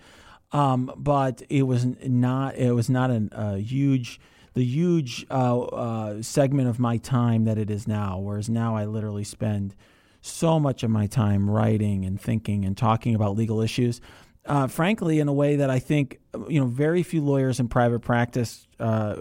[0.51, 2.55] Um, but it was not.
[2.55, 4.19] It was not an, a huge
[4.55, 8.17] the huge uh, uh, segment of my time that it is now.
[8.17, 9.75] Whereas now I literally spend
[10.21, 14.01] so much of my time writing and thinking and talking about legal issues.
[14.45, 17.99] Uh, frankly, in a way that I think you know very few lawyers in private
[17.99, 19.15] practice, uh,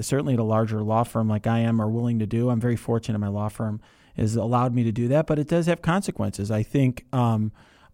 [0.00, 2.50] certainly at a larger law firm like I am, are willing to do.
[2.50, 3.80] I'm very fortunate my law firm
[4.16, 6.50] has allowed me to do that, but it does have consequences.
[6.50, 7.06] I think.
[7.12, 7.52] Um,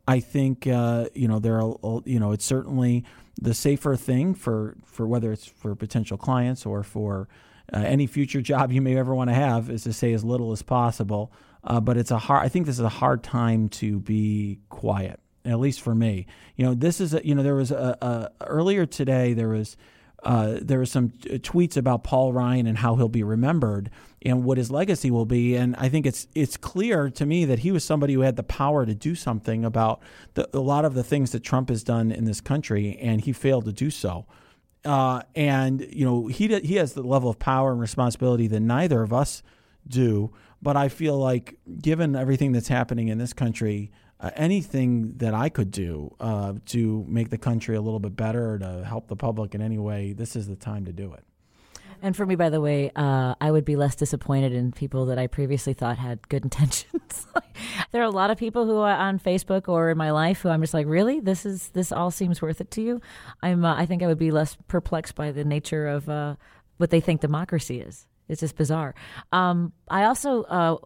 [0.08, 3.04] I think uh, you know there are you know it's certainly
[3.40, 7.28] the safer thing for for whether it's for potential clients or for
[7.74, 10.50] uh, any future job you may ever want to have is to say as little
[10.50, 11.30] as possible.
[11.62, 12.42] Uh, but it's a hard.
[12.42, 16.26] I think this is a hard time to be quiet, at least for me.
[16.56, 19.76] You know, this is a, you know there was a, a earlier today there was
[20.22, 23.90] uh, there were some t- tweets about Paul Ryan and how he'll be remembered
[24.22, 25.54] and what his legacy will be.
[25.54, 28.42] And I think it's it's clear to me that he was somebody who had the
[28.42, 30.02] power to do something about
[30.34, 33.32] the, a lot of the things that Trump has done in this country, and he
[33.32, 34.26] failed to do so.
[34.84, 39.02] Uh, and you know he he has the level of power and responsibility that neither
[39.02, 39.42] of us
[39.86, 40.32] do.
[40.60, 45.48] But I feel like, given everything that's happening in this country, uh, anything that I
[45.48, 49.54] could do uh, to make the country a little bit better, to help the public
[49.54, 51.24] in any way, this is the time to do it.
[52.00, 55.18] And for me, by the way, uh, I would be less disappointed in people that
[55.18, 57.26] I previously thought had good intentions.
[57.92, 60.48] there are a lot of people who are on Facebook or in my life who
[60.48, 63.00] I'm just like, really, this is this all seems worth it to you.
[63.42, 66.36] I'm, uh, I think I would be less perplexed by the nature of uh,
[66.76, 68.06] what they think democracy is.
[68.28, 68.94] It's just bizarre.
[69.32, 70.76] Um, I also uh,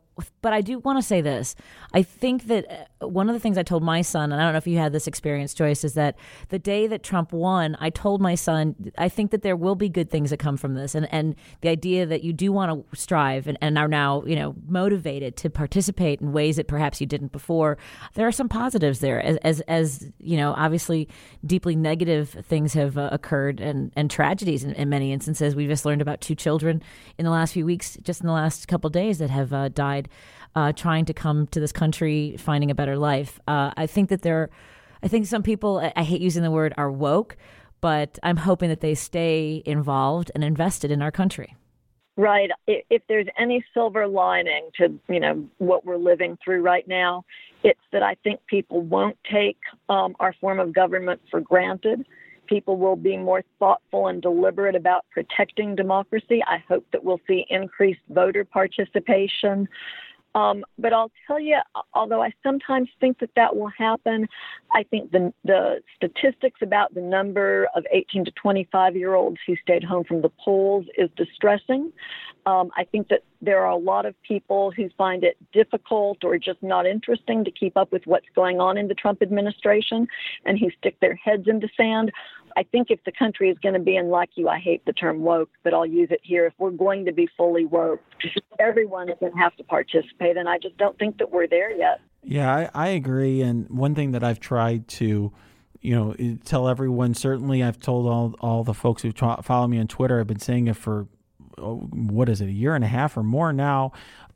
[0.42, 1.54] but I do want to say this.
[1.94, 4.52] I think that uh, one of the things I told my son, and I don't
[4.52, 6.16] know if you had this experience, Joyce, is that
[6.50, 9.88] the day that Trump won, I told my son, I think that there will be
[9.88, 10.94] good things that come from this.
[10.94, 14.36] And, and the idea that you do want to strive and, and are now, you
[14.36, 17.78] know, motivated to participate in ways that perhaps you didn't before,
[18.14, 19.22] there are some positives there.
[19.22, 21.08] As, as, as you know, obviously
[21.46, 25.56] deeply negative things have uh, occurred and, and tragedies in, in, many instances.
[25.56, 26.82] We've just learned about two children
[27.16, 30.01] in the last few weeks, just in the last couple days, that have uh, died
[30.54, 33.40] uh, trying to come to this country, finding a better life.
[33.48, 34.50] Uh, I think that there,
[35.02, 37.36] I think some people, I, I hate using the word, are woke,
[37.80, 41.56] but I'm hoping that they stay involved and invested in our country.
[42.16, 42.50] Right.
[42.66, 47.24] If there's any silver lining to you know what we're living through right now,
[47.62, 49.56] it's that I think people won't take
[49.88, 52.04] um, our form of government for granted.
[52.52, 56.42] People will be more thoughtful and deliberate about protecting democracy.
[56.46, 59.66] I hope that we'll see increased voter participation.
[60.34, 61.58] Um, but I'll tell you,
[61.94, 64.28] although I sometimes think that that will happen,
[64.74, 69.56] I think the, the statistics about the number of 18 to 25 year olds who
[69.56, 71.90] stayed home from the polls is distressing.
[72.46, 76.38] Um, I think that there are a lot of people who find it difficult or
[76.38, 80.08] just not interesting to keep up with what's going on in the Trump administration
[80.44, 82.10] and who stick their heads in the sand.
[82.56, 84.92] I think if the country is going to be in, like you, I hate the
[84.92, 86.46] term woke, but I'll use it here.
[86.46, 88.00] If we're going to be fully woke,
[88.58, 90.36] everyone is going to have to participate.
[90.36, 92.00] And I just don't think that we're there yet.
[92.22, 93.42] Yeah, I, I agree.
[93.42, 95.32] And one thing that I've tried to
[95.82, 97.12] you know, tell everyone.
[97.12, 100.20] Certainly, I've told all all the folks who follow me on Twitter.
[100.20, 101.08] I've been saying it for
[101.58, 103.92] oh, what is it, a year and a half or more now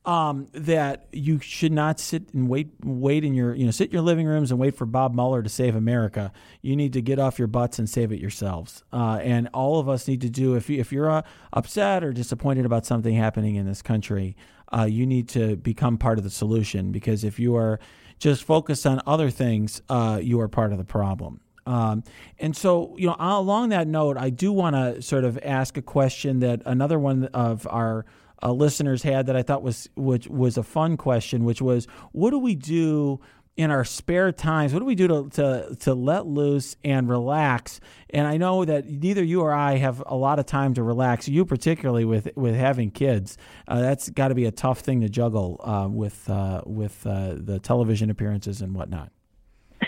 [0.07, 3.93] um, that you should not sit and wait wait in your you know sit in
[3.93, 6.33] your living rooms and wait for Bob Mueller to save America.
[6.63, 8.85] You need to get off your butts and save it yourselves.
[8.93, 12.13] Uh, and all of us need to do if you, if you're uh, upset or
[12.13, 14.37] disappointed about something happening in this country,
[14.73, 17.81] uh, you need to become part of the solution because if you are
[18.19, 21.41] just focused on other things, uh, you are part of the problem.
[21.67, 22.05] Um,
[22.39, 25.83] and so, you know, along that note, I do want to sort of ask a
[25.83, 28.07] question that another one of our
[28.43, 32.31] uh, listeners had that I thought was which was a fun question, which was, what
[32.31, 33.21] do we do
[33.57, 34.73] in our spare times?
[34.73, 37.81] What do we do to, to, to let loose and relax?
[38.11, 41.29] And I know that neither you or I have a lot of time to relax.
[41.29, 45.09] You particularly with with having kids, uh, that's got to be a tough thing to
[45.09, 49.11] juggle uh, with uh, with uh, the television appearances and whatnot.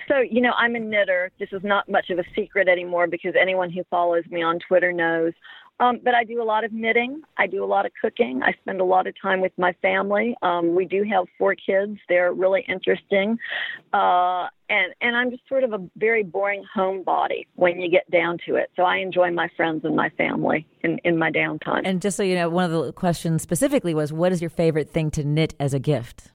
[0.06, 1.30] So, you know, I'm a knitter.
[1.38, 4.92] This is not much of a secret anymore because anyone who follows me on Twitter
[4.92, 5.32] knows
[5.80, 7.22] Um, but I do a lot of knitting.
[7.36, 8.42] I do a lot of cooking.
[8.42, 10.36] I spend a lot of time with my family.
[10.42, 11.98] Um, we do have four kids.
[12.08, 13.38] They're really interesting.
[13.92, 18.38] Uh, and, and I'm just sort of a very boring homebody when you get down
[18.46, 18.70] to it.
[18.76, 21.82] So I enjoy my friends and my family in, in my downtime.
[21.84, 24.90] And just so you know, one of the questions specifically was what is your favorite
[24.90, 26.32] thing to knit as a gift?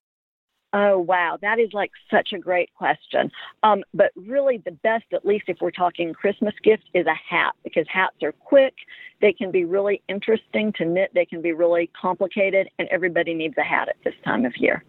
[0.76, 1.38] Oh, wow.
[1.40, 3.32] That is like such a great question.
[3.62, 7.54] Um, but really, the best, at least if we're talking Christmas gift, is a hat
[7.64, 8.74] because hats are quick.
[9.22, 11.12] They can be really interesting to knit.
[11.14, 14.84] They can be really complicated, and everybody needs a hat at this time of year.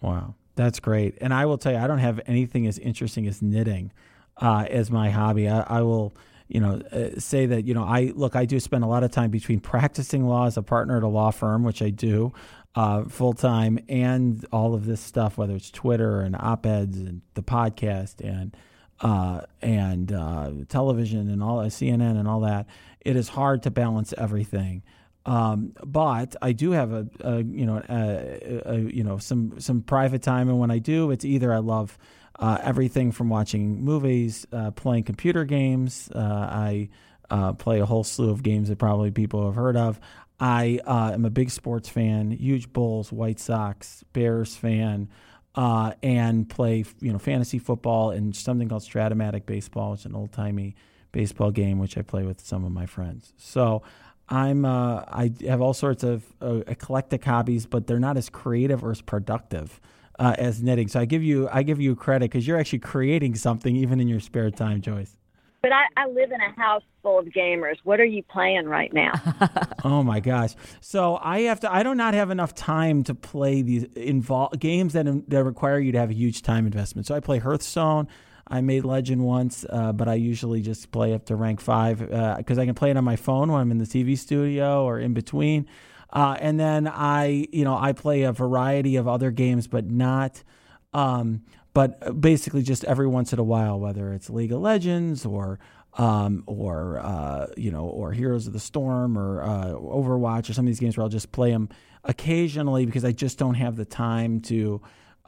[0.00, 0.34] Wow.
[0.56, 1.16] That's great.
[1.20, 3.92] And I will tell you, I don't have anything as interesting as knitting
[4.36, 5.48] uh, as my hobby.
[5.48, 6.12] I, I will
[6.46, 9.10] you know, uh, say that, you know, I look, I do spend a lot of
[9.10, 12.32] time between practicing law as a partner at a law firm, which I do
[12.74, 17.22] uh, full time, and all of this stuff, whether it's Twitter and op eds and
[17.34, 18.56] the podcast and
[19.00, 22.66] uh, and uh, television and all CNN and all that.
[23.00, 24.82] It is hard to balance everything.
[25.26, 29.82] Um, but I do have a, a you know a, a, you know some some
[29.82, 31.96] private time, and when I do, it's either I love
[32.38, 36.10] uh, everything from watching movies, uh, playing computer games.
[36.14, 36.88] Uh, I
[37.30, 39.98] uh, play a whole slew of games that probably people have heard of.
[40.40, 45.08] I uh, am a big sports fan, huge Bulls, White Sox, Bears fan,
[45.54, 50.14] uh, and play you know fantasy football and something called Strat-O-Matic baseball, which is an
[50.14, 50.74] old timey
[51.12, 53.32] baseball game which I play with some of my friends.
[53.36, 53.82] So
[54.28, 59.00] I'm I have all sorts of eclectic hobbies, but they're not as creative or as
[59.00, 59.80] productive
[60.18, 60.88] uh, as knitting.
[60.88, 64.08] So I give you I give you credit because you're actually creating something even in
[64.08, 65.16] your spare time, Joyce.
[65.64, 67.76] But I, I live in a house full of gamers.
[67.84, 69.12] What are you playing right now?
[69.84, 70.50] oh my gosh!
[70.82, 71.74] So I have to.
[71.74, 75.90] I do not have enough time to play these involve games that that require you
[75.92, 77.06] to have a huge time investment.
[77.06, 78.08] So I play Hearthstone.
[78.46, 82.58] I made Legend once, uh, but I usually just play up to rank five because
[82.58, 84.98] uh, I can play it on my phone when I'm in the TV studio or
[84.98, 85.66] in between.
[86.12, 90.44] Uh, and then I, you know, I play a variety of other games, but not,
[90.92, 91.40] um,
[91.74, 95.58] but basically just every once in a while, whether it's League of Legends or,
[95.98, 100.64] um, or uh, you know, or Heroes of the Storm or uh, Overwatch or some
[100.64, 101.68] of these games where I'll just play them
[102.04, 104.80] occasionally because I just don't have the time to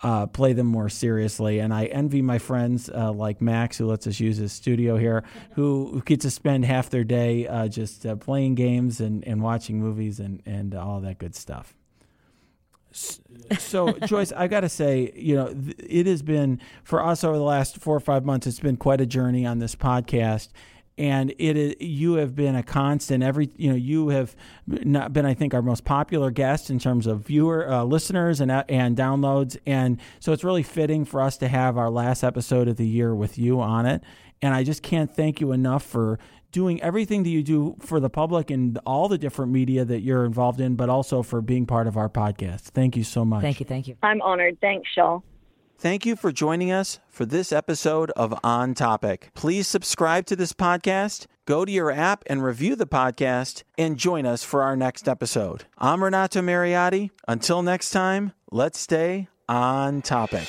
[0.02, 1.58] uh, play them more seriously.
[1.58, 5.24] And I envy my friends uh, like Max, who lets us use his studio here,
[5.54, 9.80] who, get to spend half their day uh, just uh, playing games and, and watching
[9.80, 11.74] movies and, and all that good stuff.
[13.58, 17.44] So, Joyce, I got to say, you know, it has been for us over the
[17.44, 18.46] last four or five months.
[18.46, 20.48] It's been quite a journey on this podcast,
[20.98, 23.22] and it is, you have been a constant.
[23.22, 24.34] Every you know, you have
[24.66, 28.50] not been, I think, our most popular guest in terms of viewer uh, listeners and
[28.50, 32.76] and downloads, and so it's really fitting for us to have our last episode of
[32.76, 34.02] the year with you on it.
[34.42, 36.18] And I just can't thank you enough for
[36.56, 40.24] doing everything that you do for the public and all the different media that you're
[40.24, 42.70] involved in, but also for being part of our podcast.
[42.70, 43.42] Thank you so much.
[43.42, 43.66] Thank you.
[43.66, 43.96] Thank you.
[44.02, 44.56] I'm honored.
[44.62, 45.20] Thanks, Shaw.
[45.78, 49.28] Thank you for joining us for this episode of On Topic.
[49.34, 54.24] Please subscribe to this podcast, go to your app and review the podcast, and join
[54.24, 55.66] us for our next episode.
[55.76, 57.10] I'm Renato Mariotti.
[57.28, 60.48] Until next time, let's stay on topic.